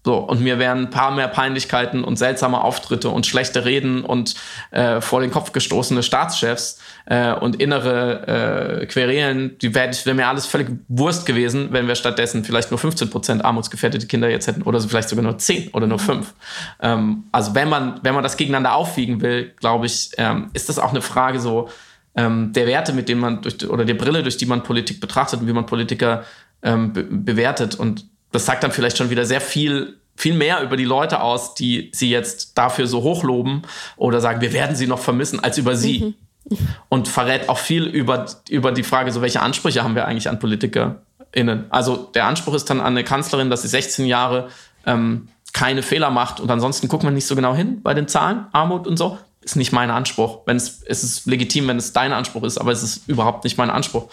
[0.03, 4.33] So, und mir wären ein paar mehr Peinlichkeiten und seltsame Auftritte und schlechte Reden und
[4.71, 10.27] äh, vor den Kopf gestoßene Staatschefs äh, und innere äh, Querelen, die wäre wär mir
[10.27, 14.63] alles völlig Wurst gewesen, wenn wir stattdessen vielleicht nur 15 Prozent armutsgefährdete Kinder jetzt hätten
[14.63, 16.33] oder so vielleicht sogar nur 10 oder nur 5.
[16.81, 20.79] Ähm, also wenn man, wenn man das gegeneinander aufwiegen will, glaube ich, ähm, ist das
[20.79, 21.69] auch eine Frage so
[22.15, 25.41] ähm, der Werte, mit denen man durch, oder der Brille, durch die man Politik betrachtet
[25.41, 26.23] und wie man Politiker
[26.63, 30.77] ähm, be bewertet und das sagt dann vielleicht schon wieder sehr viel viel mehr über
[30.77, 33.63] die Leute aus, die sie jetzt dafür so hochloben
[33.97, 36.15] oder sagen, wir werden sie noch vermissen, als über sie.
[36.49, 36.57] Mhm.
[36.89, 40.39] Und verrät auch viel über, über die Frage, so welche Ansprüche haben wir eigentlich an
[40.39, 41.65] PolitikerInnen.
[41.69, 44.49] Also der Anspruch ist dann an eine Kanzlerin, dass sie 16 Jahre
[44.85, 48.47] ähm, keine Fehler macht und ansonsten guckt man nicht so genau hin bei den Zahlen,
[48.51, 49.17] Armut und so.
[49.43, 50.41] Ist nicht mein Anspruch.
[50.45, 53.57] Wenn es, es ist legitim, wenn es dein Anspruch ist, aber es ist überhaupt nicht
[53.57, 54.09] mein Anspruch.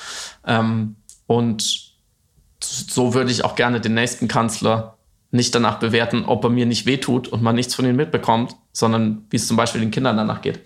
[0.47, 0.97] Ähm,
[1.27, 1.88] und
[2.69, 4.99] so würde ich auch gerne den nächsten Kanzler
[5.31, 9.27] nicht danach bewerten, ob er mir nicht wehtut und man nichts von ihm mitbekommt, sondern
[9.31, 10.61] wie es zum Beispiel den Kindern danach geht.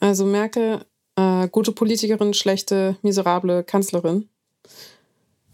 [0.00, 0.84] Also Merkel,
[1.16, 4.28] äh, gute Politikerin, schlechte, miserable Kanzlerin.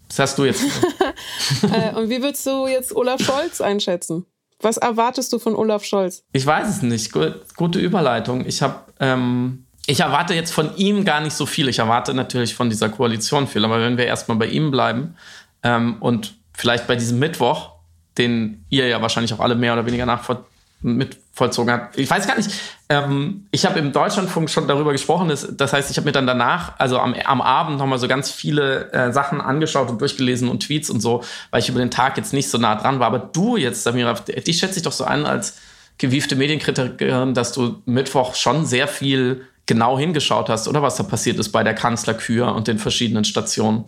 [0.07, 0.63] Das hast du jetzt.
[1.63, 4.25] äh, und wie würdest du jetzt Olaf Scholz einschätzen?
[4.59, 6.23] Was erwartest du von Olaf Scholz?
[6.31, 7.11] Ich weiß es nicht.
[7.55, 8.45] Gute Überleitung.
[8.45, 11.67] Ich habe ähm, ich erwarte jetzt von ihm gar nicht so viel.
[11.67, 13.65] Ich erwarte natürlich von dieser Koalition viel.
[13.65, 15.15] Aber wenn wir erstmal bei ihm bleiben
[15.61, 17.71] ähm, und vielleicht bei diesem Mittwoch,
[18.17, 20.37] den ihr ja wahrscheinlich auch alle mehr oder weniger nachvoll
[20.83, 21.97] mitvollzogen habt.
[21.97, 22.51] Ich weiß gar nicht,
[22.89, 26.27] ähm, ich habe im Deutschlandfunk schon darüber gesprochen, das, das heißt, ich habe mir dann
[26.27, 30.61] danach, also am, am Abend nochmal so ganz viele äh, Sachen angeschaut und durchgelesen und
[30.61, 33.07] Tweets und so, weil ich über den Tag jetzt nicht so nah dran war.
[33.07, 35.57] Aber du jetzt, Samira, dich schätze ich doch so ein als
[35.97, 41.39] gewiefte Medienkritikerin, dass du Mittwoch schon sehr viel genau hingeschaut hast, oder was da passiert
[41.39, 43.85] ist bei der Kanzlerkür und den verschiedenen Stationen.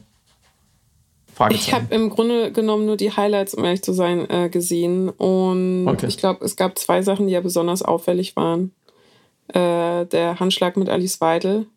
[1.49, 5.09] Ich habe im Grunde genommen nur die Highlights, um ehrlich zu sein, äh, gesehen.
[5.09, 6.07] Und okay.
[6.07, 8.71] ich glaube, es gab zwei Sachen, die ja besonders auffällig waren.
[9.49, 11.67] Äh, der Handschlag mit Alice Weidel.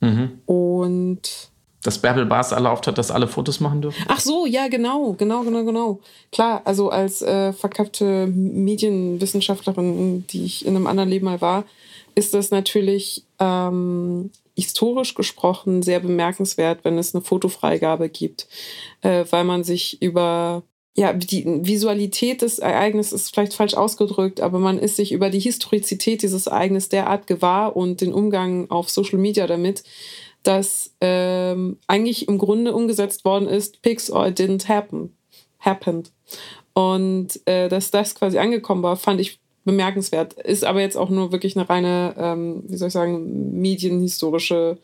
[0.00, 0.40] Mhm.
[0.44, 1.50] Und.
[1.82, 4.04] Dass Bärbel Bars erlaubt hat, dass alle Fotos machen dürfen?
[4.08, 6.00] Ach so, ja, genau, genau, genau, genau.
[6.32, 11.64] Klar, also als äh, verkappte Medienwissenschaftlerin, die ich in einem anderen Leben mal war,
[12.16, 18.48] ist das natürlich ähm, historisch gesprochen sehr bemerkenswert, wenn es eine Fotofreigabe gibt,
[19.02, 20.64] äh, weil man sich über
[20.98, 25.40] ja, die Visualität des Ereignisses ist vielleicht falsch ausgedrückt, aber man ist sich über die
[25.40, 29.84] Historizität dieses Ereignisses derart gewahr und den Umgang auf Social Media damit,
[30.42, 35.14] dass ähm, eigentlich im Grunde umgesetzt worden ist, Pics or it didn't happen,
[35.60, 36.12] happened.
[36.72, 40.32] Und äh, dass das quasi angekommen war, fand ich bemerkenswert.
[40.34, 44.78] Ist aber jetzt auch nur wirklich eine reine, ähm, wie soll ich sagen, medienhistorische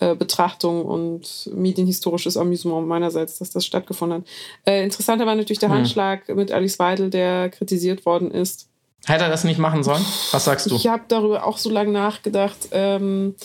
[0.00, 4.28] äh, Betrachtung und medienhistorisches Amüsement meinerseits, dass das stattgefunden hat.
[4.66, 5.78] Äh, interessanter war natürlich der hm.
[5.78, 8.68] Handschlag mit Alice Weidel, der kritisiert worden ist.
[9.06, 10.04] Hätte er das nicht machen sollen?
[10.32, 10.74] Was sagst du?
[10.74, 12.68] Ich habe darüber auch so lange nachgedacht.
[12.72, 13.36] Ähm,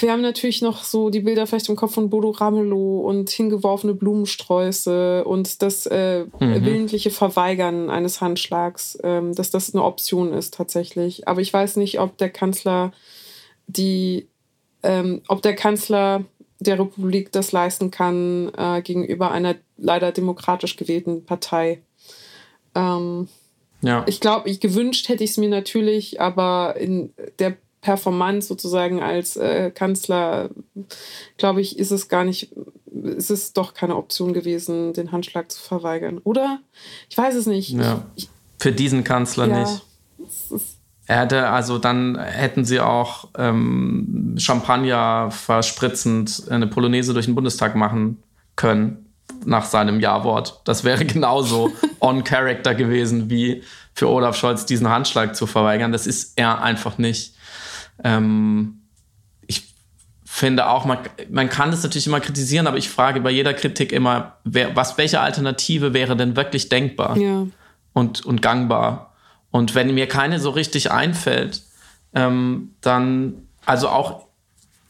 [0.00, 3.94] wir haben natürlich noch so die Bilder vielleicht im Kopf von Bodo Ramelow und hingeworfene
[3.94, 6.64] Blumensträuße und das äh, mhm.
[6.64, 11.28] willentliche Verweigern eines Handschlags, ähm, dass das eine Option ist tatsächlich.
[11.28, 12.92] Aber ich weiß nicht, ob der Kanzler
[13.66, 14.28] die,
[14.82, 16.24] ähm, ob der Kanzler
[16.58, 21.80] der Republik das leisten kann äh, gegenüber einer leider demokratisch gewählten Partei.
[22.74, 23.28] Ähm,
[23.82, 24.04] ja.
[24.06, 29.36] Ich glaube, ich gewünscht hätte ich es mir natürlich, aber in der Performance sozusagen als
[29.36, 30.50] äh, Kanzler,
[31.38, 32.52] glaube ich, ist es gar nicht,
[32.92, 36.18] ist es doch keine Option gewesen, den Handschlag zu verweigern.
[36.24, 36.60] Oder?
[37.08, 37.70] Ich weiß es nicht.
[37.70, 38.04] Ja.
[38.16, 38.28] Ich,
[38.58, 39.82] Für diesen Kanzler ja, nicht.
[41.06, 47.74] Er hätte, also dann hätten sie auch ähm, Champagner verspritzend eine Polonaise durch den Bundestag
[47.74, 48.22] machen
[48.56, 49.10] können
[49.44, 50.60] nach seinem Ja-Wort.
[50.64, 53.62] Das wäre genauso on Character gewesen, wie
[53.94, 55.92] für Olaf Scholz diesen Handschlag zu verweigern.
[55.92, 57.34] Das ist er einfach nicht.
[58.04, 58.82] Ähm,
[59.46, 59.74] ich
[60.24, 60.98] finde auch, man,
[61.30, 64.98] man kann das natürlich immer kritisieren, aber ich frage bei jeder Kritik immer, wer, was,
[64.98, 67.46] welche Alternative wäre denn wirklich denkbar ja.
[67.92, 69.14] und, und gangbar?
[69.50, 71.62] Und wenn mir keine so richtig einfällt,
[72.14, 74.26] ähm, dann, also auch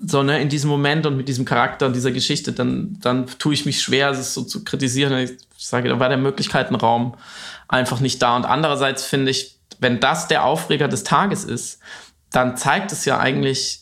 [0.02, 3.54] so ne, in diesem Moment und mit diesem Charakter und dieser Geschichte, dann, dann tue
[3.54, 5.12] ich mich schwer, es so zu kritisieren.
[5.12, 7.14] Ich sage, da war der Möglichkeitenraum
[7.68, 8.36] einfach nicht da.
[8.36, 11.80] Und andererseits finde ich, wenn das der Aufreger des Tages ist,
[12.30, 13.80] dann zeigt es ja eigentlich,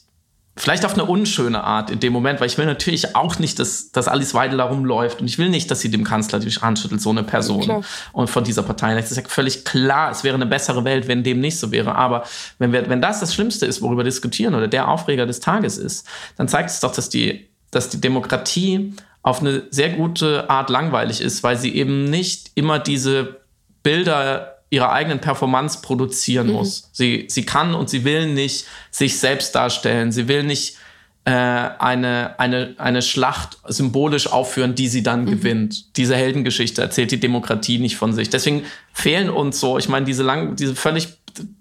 [0.58, 3.92] vielleicht auf eine unschöne Art in dem Moment, weil ich will natürlich auch nicht, dass,
[3.92, 6.78] dass Alice Weidel da rumläuft und ich will nicht, dass sie dem Kanzler die Hand
[6.78, 7.82] schüttelt, so eine Person klar.
[8.12, 8.94] und von dieser Partei.
[8.94, 11.94] Das ist ja völlig klar, es wäre eine bessere Welt, wenn dem nicht so wäre.
[11.94, 12.24] Aber
[12.58, 15.78] wenn, wir, wenn das das Schlimmste ist, worüber wir diskutieren oder der Aufreger des Tages
[15.78, 20.70] ist, dann zeigt es doch, dass die, dass die Demokratie auf eine sehr gute Art
[20.70, 23.40] langweilig ist, weil sie eben nicht immer diese
[23.82, 26.52] Bilder ihrer eigenen Performance produzieren mhm.
[26.54, 26.90] muss.
[26.92, 30.12] Sie, sie kann und sie will nicht sich selbst darstellen.
[30.12, 30.76] Sie will nicht
[31.24, 35.30] äh, eine, eine, eine Schlacht symbolisch aufführen, die sie dann mhm.
[35.30, 35.96] gewinnt.
[35.96, 38.30] Diese Heldengeschichte erzählt die Demokratie nicht von sich.
[38.30, 41.17] Deswegen fehlen uns so, ich meine, diese lang, diese völlig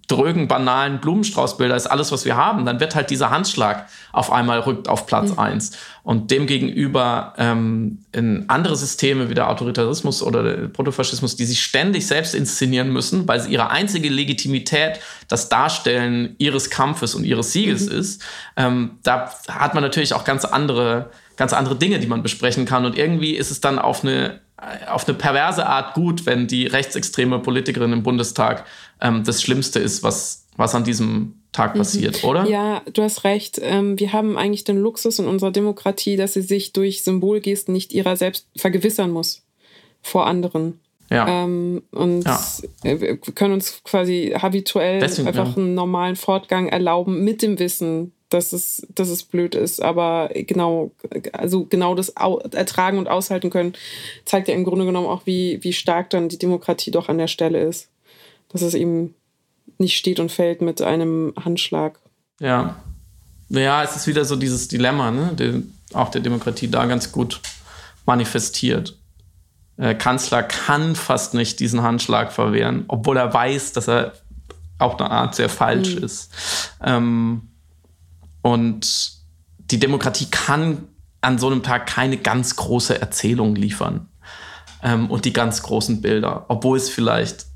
[0.07, 4.59] drögen, banalen Blumenstraußbilder ist alles, was wir haben, dann wird halt dieser Handschlag auf einmal
[4.59, 5.39] rückt auf Platz mhm.
[5.39, 5.71] eins.
[6.03, 12.07] Und demgegenüber ähm, in andere Systeme wie der Autoritarismus oder der Protofaschismus, die sich ständig
[12.07, 17.87] selbst inszenieren müssen, weil sie ihre einzige Legitimität das Darstellen ihres Kampfes und ihres Sieges
[17.87, 17.99] mhm.
[17.99, 18.23] ist,
[18.55, 22.85] ähm, da hat man natürlich auch ganz andere, ganz andere Dinge, die man besprechen kann.
[22.85, 24.39] Und irgendwie ist es dann auf eine
[24.89, 28.65] auf eine perverse Art gut, wenn die rechtsextreme Politikerin im Bundestag
[28.99, 31.79] ähm, das Schlimmste ist, was, was an diesem Tag mhm.
[31.79, 32.29] passiert, mhm.
[32.29, 32.45] oder?
[32.47, 33.59] Ja, du hast recht.
[33.61, 37.93] Ähm, wir haben eigentlich den Luxus in unserer Demokratie, dass sie sich durch Symbolgesten nicht
[37.93, 39.43] ihrer selbst vergewissern muss
[40.01, 40.79] vor anderen.
[41.09, 41.43] Ja.
[41.43, 42.39] Ähm, und ja.
[42.83, 45.55] wir können uns quasi habituell Deswegen, einfach ja.
[45.55, 49.81] einen normalen Fortgang erlauben mit dem Wissen, dass es, dass es blöd ist.
[49.81, 50.91] Aber genau,
[51.33, 53.73] also genau das Ertragen und Aushalten können,
[54.25, 57.27] zeigt ja im Grunde genommen auch, wie, wie stark dann die Demokratie doch an der
[57.27, 57.89] Stelle ist.
[58.49, 59.15] Dass es eben
[59.77, 61.99] nicht steht und fällt mit einem Handschlag.
[62.39, 62.75] Ja.
[63.49, 65.33] Ja, es ist wieder so dieses Dilemma, ne?
[65.33, 67.39] Den auch der Demokratie da ganz gut
[68.05, 68.97] manifestiert.
[69.77, 74.13] Der Kanzler kann fast nicht diesen Handschlag verwehren, obwohl er weiß, dass er
[74.79, 76.03] auf eine Art sehr falsch mhm.
[76.03, 76.31] ist.
[76.83, 77.41] Ähm,
[78.47, 79.11] und
[79.57, 80.87] die Demokratie kann
[81.19, 84.07] an so einem Tag keine ganz große Erzählung liefern
[84.81, 87.47] ähm, und die ganz großen Bilder, obwohl es vielleicht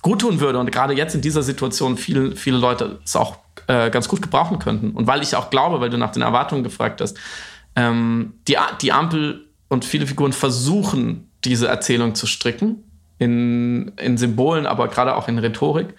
[0.00, 3.36] gut tun würde und gerade jetzt in dieser Situation viele, viele Leute es auch
[3.68, 4.90] äh, ganz gut gebrauchen könnten.
[4.90, 7.16] Und weil ich auch glaube, weil du nach den Erwartungen gefragt hast,
[7.76, 12.82] ähm, die, die Ampel und viele Figuren versuchen, diese Erzählung zu stricken
[13.18, 15.94] in, in Symbolen, aber gerade auch in Rhetorik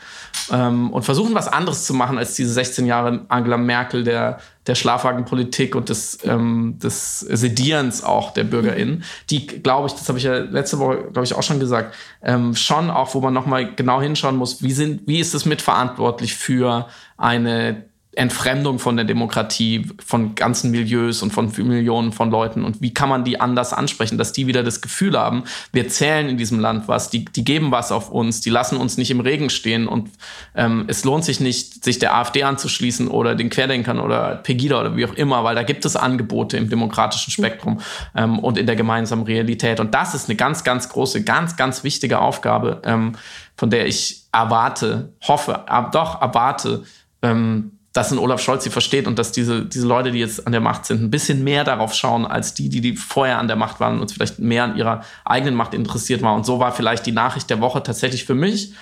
[0.51, 4.75] ähm, und versuchen was anderes zu machen als diese 16 Jahre Angela Merkel der, der
[4.75, 10.25] Schlafwagenpolitik und des, ähm, des Sedierens auch der BürgerInnen, die, glaube ich, das habe ich
[10.25, 14.01] ja letzte Woche, glaube ich, auch schon gesagt, ähm, schon auch, wo man nochmal genau
[14.01, 16.87] hinschauen muss, wie, sind, wie ist es mitverantwortlich für
[17.17, 17.85] eine
[18.15, 22.63] Entfremdung von der Demokratie, von ganzen Milieus und von Millionen von Leuten.
[22.63, 26.29] Und wie kann man die anders ansprechen, dass die wieder das Gefühl haben, wir zählen
[26.29, 29.19] in diesem Land was, die, die geben was auf uns, die lassen uns nicht im
[29.19, 30.09] Regen stehen und
[30.55, 34.95] ähm, es lohnt sich nicht, sich der AfD anzuschließen oder den Querdenkern oder Pegida oder
[34.95, 37.81] wie auch immer, weil da gibt es Angebote im demokratischen Spektrum
[38.15, 39.79] ähm, und in der gemeinsamen Realität.
[39.79, 43.13] Und das ist eine ganz, ganz große, ganz, ganz wichtige Aufgabe, ähm,
[43.57, 46.83] von der ich erwarte, hoffe, ab, doch erwarte,
[47.21, 50.51] ähm, dass ein Olaf Scholz sie versteht und dass diese, diese Leute, die jetzt an
[50.51, 53.55] der Macht sind, ein bisschen mehr darauf schauen, als die, die, die vorher an der
[53.55, 56.37] Macht waren und vielleicht mehr an ihrer eigenen Macht interessiert waren.
[56.37, 58.73] Und so war vielleicht die Nachricht der Woche tatsächlich für mich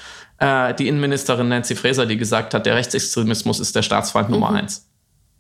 [0.42, 4.36] äh, die Innenministerin Nancy Fraser, die gesagt hat, der Rechtsextremismus ist der Staatsfeind mhm.
[4.36, 4.90] Nummer eins.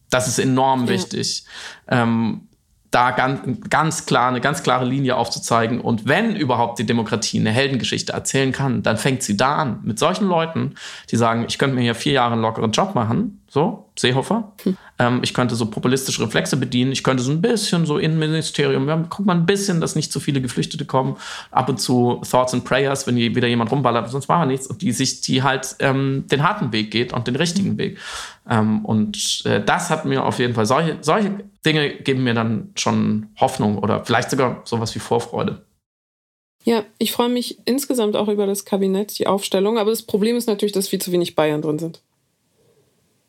[0.09, 0.89] Das ist enorm ja.
[0.89, 1.45] wichtig.
[1.87, 2.47] Ähm,
[2.91, 5.79] da ganz, ganz klar, eine ganz klare Linie aufzuzeigen.
[5.79, 9.79] Und wenn überhaupt die Demokratie eine Heldengeschichte erzählen kann, dann fängt sie da an.
[9.83, 10.75] Mit solchen Leuten,
[11.09, 14.53] die sagen, ich könnte mir hier vier Jahre einen lockeren Job machen, so, Seehofer.
[14.63, 14.77] Hm.
[14.97, 16.93] Ähm, ich könnte so populistische Reflexe bedienen.
[16.93, 20.21] Ich könnte so ein bisschen so Innenministerium, ja, guck mal ein bisschen, dass nicht zu
[20.21, 21.17] viele Geflüchtete kommen.
[21.51, 24.67] Ab und zu Thoughts and Prayers, wenn wieder jemand rumballert, sonst machen wir nichts.
[24.67, 27.97] Und die sich, die halt ähm, den harten Weg geht und den richtigen Weg.
[28.49, 32.71] Ähm, und äh, das hat mir auf jeden Fall, solche, solche Dinge geben mir dann
[32.75, 35.65] schon Hoffnung oder vielleicht sogar sowas wie Vorfreude.
[36.63, 39.77] Ja, ich freue mich insgesamt auch über das Kabinett, die Aufstellung.
[39.77, 42.01] Aber das Problem ist natürlich, dass viel zu wenig Bayern drin sind.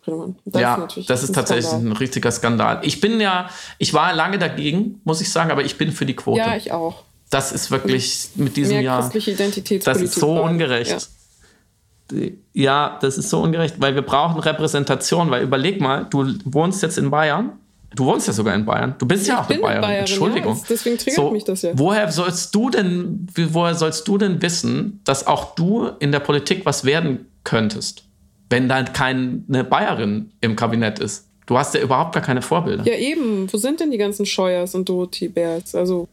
[0.04, 1.92] Das ja, ist das ist tatsächlich Skandal.
[1.92, 2.80] ein richtiger Skandal.
[2.82, 3.48] Ich bin ja,
[3.78, 6.40] ich war lange dagegen, muss ich sagen, aber ich bin für die Quote.
[6.40, 7.04] Ja, ich auch.
[7.30, 9.10] Das ist wirklich mit diesem Mehr Jahr.
[9.84, 11.08] Das ist so ungerecht.
[12.10, 12.18] Ja.
[12.52, 15.30] ja, das ist so ungerecht, weil wir brauchen Repräsentation.
[15.30, 17.52] Weil überleg mal, du wohnst jetzt in Bayern.
[17.94, 18.96] Du wohnst ja sogar in Bayern.
[18.98, 19.80] Du bist ich ja auch eine Bayerin.
[19.82, 20.00] Bayerin.
[20.00, 20.56] Entschuldigung.
[20.56, 21.72] Ja, deswegen triggert so, mich das ja.
[21.74, 26.66] Woher sollst du denn, woher sollst du denn wissen, dass auch du in der Politik
[26.66, 28.04] was werden könntest?
[28.52, 31.26] Wenn dann keine Bayerin im Kabinett ist.
[31.46, 32.84] Du hast ja überhaupt gar keine Vorbilder.
[32.84, 33.50] Ja, eben.
[33.50, 35.74] Wo sind denn die ganzen Scheuers und Dorothy Bärs?
[35.74, 36.06] Also.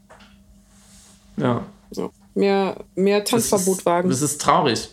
[1.35, 1.65] Ja.
[1.91, 2.11] So.
[2.33, 4.09] Mehr, mehr Tanzverbot wagen.
[4.09, 4.87] Das ist traurig.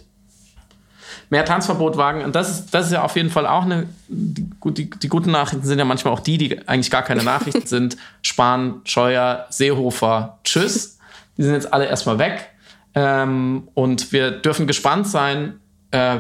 [1.31, 2.25] mehr Tanzverbot wagen.
[2.25, 3.87] Und das ist, das ist ja auf jeden Fall auch eine.
[4.09, 7.67] Die, die, die guten Nachrichten sind ja manchmal auch die, die eigentlich gar keine Nachrichten
[7.67, 7.97] sind.
[8.23, 10.99] Spahn, Scheuer, Seehofer, tschüss.
[11.39, 12.51] Die sind jetzt alle erstmal weg.
[12.95, 15.61] Ähm, und wir dürfen gespannt sein,
[15.93, 16.19] äh,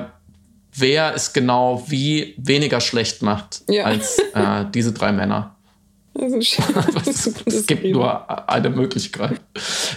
[0.76, 3.84] wer es genau wie weniger schlecht macht ja.
[3.84, 5.56] als äh, diese drei Männer.
[6.14, 9.40] es, es gibt nur eine Möglichkeit.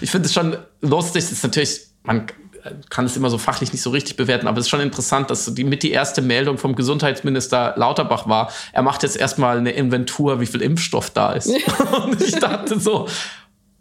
[0.02, 2.28] Ich finde es schon lustig, es ist natürlich, man
[2.90, 5.54] kann es immer so fachlich nicht so richtig bewerten, aber es ist schon interessant, dass
[5.54, 10.40] die mit die erste Meldung vom Gesundheitsminister Lauterbach war, er macht jetzt erstmal eine Inventur,
[10.40, 11.48] wie viel Impfstoff da ist.
[12.04, 13.08] Und ich dachte so,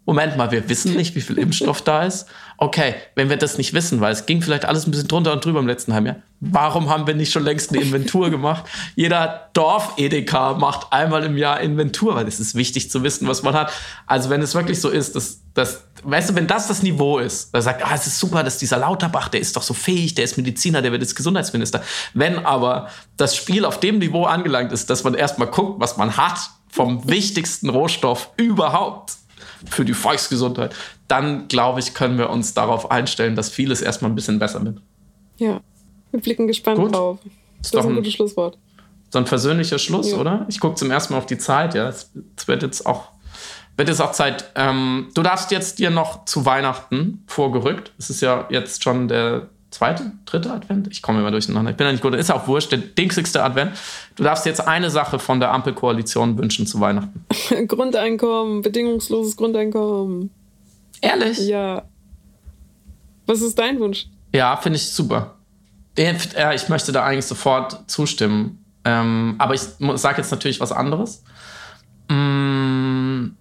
[0.08, 2.24] Moment mal, wir wissen nicht, wie viel Impfstoff da ist.
[2.56, 5.44] Okay, wenn wir das nicht wissen, weil es ging vielleicht alles ein bisschen drunter und
[5.44, 8.64] drüber im letzten Halbjahr, warum haben wir nicht schon längst eine Inventur gemacht?
[8.96, 13.52] Jeder Dorf-EDK macht einmal im Jahr Inventur, weil es ist wichtig zu wissen, was man
[13.52, 13.70] hat.
[14.06, 17.54] Also wenn es wirklich so ist, dass, dass weißt du, wenn das das Niveau ist,
[17.54, 20.24] da sagt, ah, es ist super, dass dieser Lauterbach, der ist doch so fähig, der
[20.24, 21.82] ist Mediziner, der wird jetzt Gesundheitsminister.
[22.14, 22.88] Wenn aber
[23.18, 26.38] das Spiel auf dem Niveau angelangt ist, dass man erstmal guckt, was man hat
[26.70, 29.18] vom wichtigsten Rohstoff überhaupt,
[29.68, 30.74] für die Volksgesundheit,
[31.08, 34.80] dann glaube ich, können wir uns darauf einstellen, dass vieles erstmal ein bisschen besser wird.
[35.38, 35.60] Ja,
[36.10, 36.94] wir blicken gespannt Gut.
[36.94, 37.18] drauf.
[37.22, 38.58] Das ist, das ist ein, ein gutes Schlusswort.
[39.10, 40.18] So ein versöhnlicher Schluss, ja.
[40.18, 40.46] oder?
[40.48, 41.88] Ich gucke zum ersten Mal auf die Zeit, ja.
[41.88, 43.08] Es, es wird jetzt auch
[43.78, 44.50] wird jetzt auch Zeit.
[44.56, 47.92] Ähm, du darfst jetzt dir noch zu Weihnachten vorgerückt.
[47.96, 50.88] Es ist ja jetzt schon der zweite, dritte Advent?
[50.90, 51.70] Ich komme immer durcheinander.
[51.70, 52.14] Ich bin ja nicht gut.
[52.14, 53.72] Ist auch wurscht, der dingsigste Advent.
[54.16, 57.24] Du darfst jetzt eine Sache von der Ampelkoalition wünschen zu Weihnachten.
[57.68, 60.30] Grundeinkommen, bedingungsloses Grundeinkommen.
[61.00, 61.38] Ehrlich?
[61.38, 61.82] Ja.
[63.26, 64.06] Was ist dein Wunsch?
[64.32, 65.34] Ja, finde ich super.
[65.96, 68.64] Ich möchte da eigentlich sofort zustimmen.
[68.84, 69.62] Ähm, aber ich
[69.96, 71.24] sage jetzt natürlich was anderes.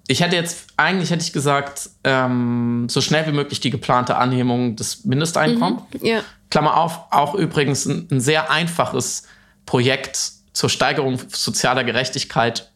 [0.08, 4.76] Ich hätte jetzt, eigentlich hätte ich gesagt, ähm, so schnell wie möglich die geplante Anhebung
[4.76, 5.82] des Mindesteinkommens.
[6.00, 6.22] Mhm, ja.
[6.50, 9.24] Klammer auf, auch übrigens ein, ein, sehr einfaches
[9.66, 12.72] Projekt zur Steigerung sozialer Gerechtigkeit,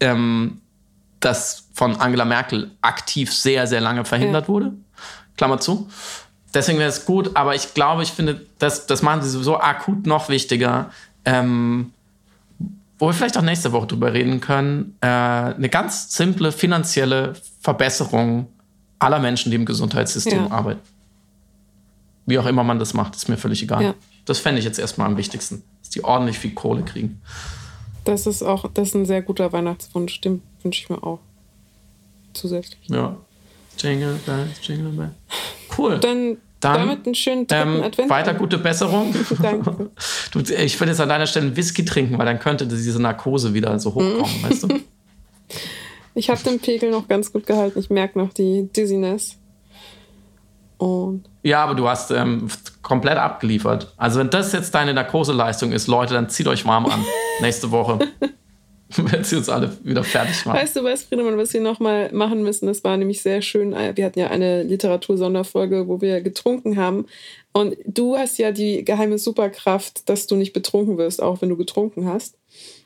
[0.00, 0.60] ähm,
[1.20, 4.48] das von Angela Merkel aktiv sehr, sehr lange verhindert ja.
[4.48, 4.72] wurde.
[5.36, 5.88] Klammer zu.
[6.54, 10.06] Deswegen wäre es gut, aber ich glaube, ich finde, das, das machen sie sowieso akut
[10.06, 10.90] noch wichtiger.
[11.24, 11.92] Ähm,
[12.98, 18.48] wo wir vielleicht auch nächste Woche drüber reden können, äh, eine ganz simple finanzielle Verbesserung
[18.98, 20.50] aller Menschen, die im Gesundheitssystem ja.
[20.50, 20.80] arbeiten.
[22.26, 23.82] Wie auch immer man das macht, ist mir völlig egal.
[23.82, 23.94] Ja.
[24.24, 27.22] Das fände ich jetzt erstmal am wichtigsten, dass die ordentlich viel Kohle kriegen.
[28.04, 31.20] Das ist auch, das ist ein sehr guter Weihnachtswunsch, den wünsche ich mir auch.
[32.32, 32.80] Zusätzlich.
[32.88, 33.16] Ja.
[33.78, 35.12] Jingle bells, jingle bells.
[35.76, 35.98] Cool.
[36.00, 38.10] Dann dann, Damit einen schönen ähm, Advent.
[38.10, 39.14] Weiter gute Besserung.
[39.42, 39.90] Danke.
[40.32, 43.54] Du, ich würde jetzt an deiner Stelle einen Whisky trinken, weil dann könnte diese Narkose
[43.54, 44.68] wieder so hochkommen, weißt du?
[46.14, 47.78] Ich habe den Pegel noch ganz gut gehalten.
[47.78, 49.36] Ich merke noch die Dizziness.
[50.76, 52.48] Und ja, aber du hast ähm,
[52.82, 53.94] komplett abgeliefert.
[53.96, 57.04] Also wenn das jetzt deine Narkoseleistung ist, Leute, dann zieht euch warm an.
[57.40, 58.00] Nächste Woche.
[58.96, 60.58] wenn sie uns alle wieder fertig machen.
[60.58, 62.66] Weißt du was, Friedemann, was wir nochmal machen müssen?
[62.66, 63.72] Das war nämlich sehr schön.
[63.72, 67.06] Wir hatten ja eine Literatursonderfolge, wo wir getrunken haben.
[67.52, 71.56] Und du hast ja die geheime Superkraft, dass du nicht betrunken wirst, auch wenn du
[71.56, 72.36] getrunken hast.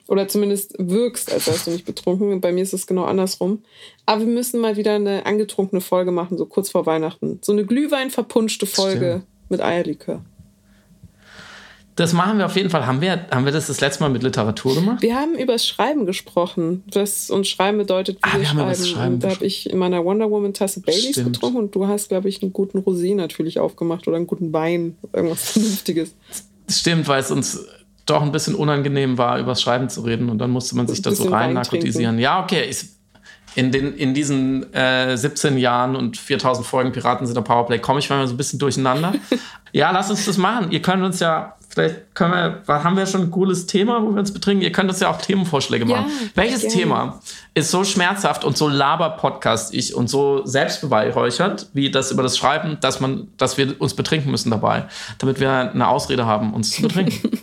[0.09, 2.41] Oder zumindest wirkst, als wärst du nicht betrunken.
[2.41, 3.63] Bei mir ist es genau andersrum.
[4.05, 7.39] Aber wir müssen mal wieder eine angetrunkene Folge machen, so kurz vor Weihnachten.
[7.43, 9.51] So eine Glühwein verpunschte Folge Stimmt.
[9.51, 10.25] mit Eierlikör.
[11.97, 12.87] Das machen wir auf jeden Fall.
[12.87, 15.03] Haben wir, haben wir das das letzte Mal mit Literatur gemacht?
[15.03, 16.83] Wir haben über das Schreiben gesprochen.
[16.93, 18.61] Was uns Schreiben bedeutet, wie ah, wir, schreiben.
[18.61, 21.35] Haben schreiben da habe ich in meiner Wonder Woman Tasse Baileys Stimmt.
[21.35, 24.97] getrunken und du hast, glaube ich, einen guten Rosé natürlich aufgemacht oder einen guten Wein,
[25.13, 26.15] irgendwas Vernünftiges.
[26.69, 27.67] Stimmt, weil es uns
[28.07, 31.03] doch ein bisschen unangenehm war, über das Schreiben zu reden und dann musste man sich
[31.03, 32.19] da so rein narkotisieren.
[32.19, 32.87] Ja, okay, ich,
[33.55, 37.99] in, den, in diesen äh, 17 Jahren und 4000 Folgen Piraten sind der Powerplay komme
[37.99, 39.15] ich manchmal so ein bisschen durcheinander.
[39.73, 40.71] ja, lass uns das machen.
[40.71, 44.21] Ihr könnt uns ja, vielleicht können wir, haben wir schon ein cooles Thema, wo wir
[44.21, 44.63] uns betrinken.
[44.63, 46.07] Ihr könnt uns ja auch Themenvorschläge machen.
[46.09, 46.75] Ja, Welches gerne.
[46.75, 47.21] Thema
[47.55, 52.79] ist so schmerzhaft und so laber-podcast ich und so selbstbeweihräuchert, wie das über das Schreiben,
[52.81, 54.87] dass man, dass wir uns betrinken müssen dabei,
[55.19, 57.41] damit wir eine Ausrede haben, uns zu betrinken.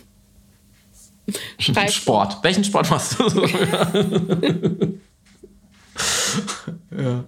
[1.88, 2.38] Sport.
[2.42, 3.46] Welchen Sport machst du so?
[6.96, 7.24] ja.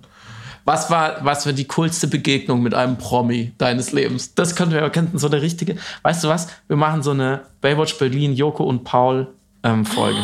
[0.64, 4.34] Was war, was war die coolste Begegnung mit einem Promi deines Lebens?
[4.34, 5.76] Das könnten wir könnten so eine richtige.
[6.02, 6.48] Weißt du was?
[6.68, 9.26] Wir machen so eine Baywatch Berlin, Joko und Paul
[9.64, 10.20] ähm, Folge.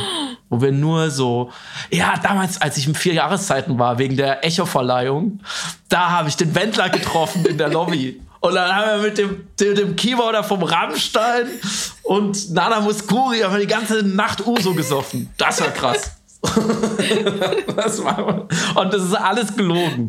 [0.48, 1.50] wo wir nur so,
[1.90, 5.40] ja, damals, als ich in vier Jahreszeiten war, wegen der Echo-Verleihung,
[5.88, 8.20] da habe ich den Wendler getroffen in der Lobby.
[8.40, 11.48] Und dann haben wir mit dem, dem, dem Keyboarder vom Rammstein
[12.04, 15.28] und Nana Muscuri haben wir die ganze Nacht Uso gesoffen.
[15.38, 16.17] Das war krass.
[17.76, 20.08] das war, und das ist alles gelogen.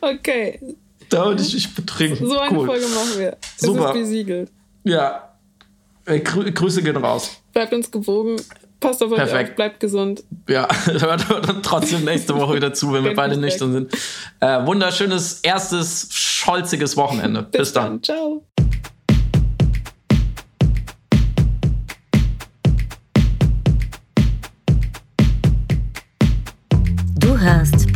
[0.00, 0.60] Okay.
[1.08, 2.26] Da würde ich mich betrinken.
[2.26, 2.66] So eine cool.
[2.66, 3.30] Folge machen wir.
[3.30, 3.88] Das Super.
[3.88, 4.50] ist besiegelt.
[4.84, 5.34] Ja.
[6.04, 7.40] Äh, grü Grüße gehen raus.
[7.52, 8.36] Bleibt uns gewogen.
[8.80, 9.50] Passt auf euch Perfekt.
[9.50, 10.22] auf, bleibt gesund.
[10.48, 11.26] Ja, hört
[11.64, 13.92] trotzdem nächste Woche wieder zu, wenn wir beide nüchtern sind.
[14.40, 17.42] Äh, wunderschönes erstes scholziges Wochenende.
[17.42, 17.84] Bis, Bis dann.
[17.84, 18.02] dann.
[18.02, 18.44] Ciao.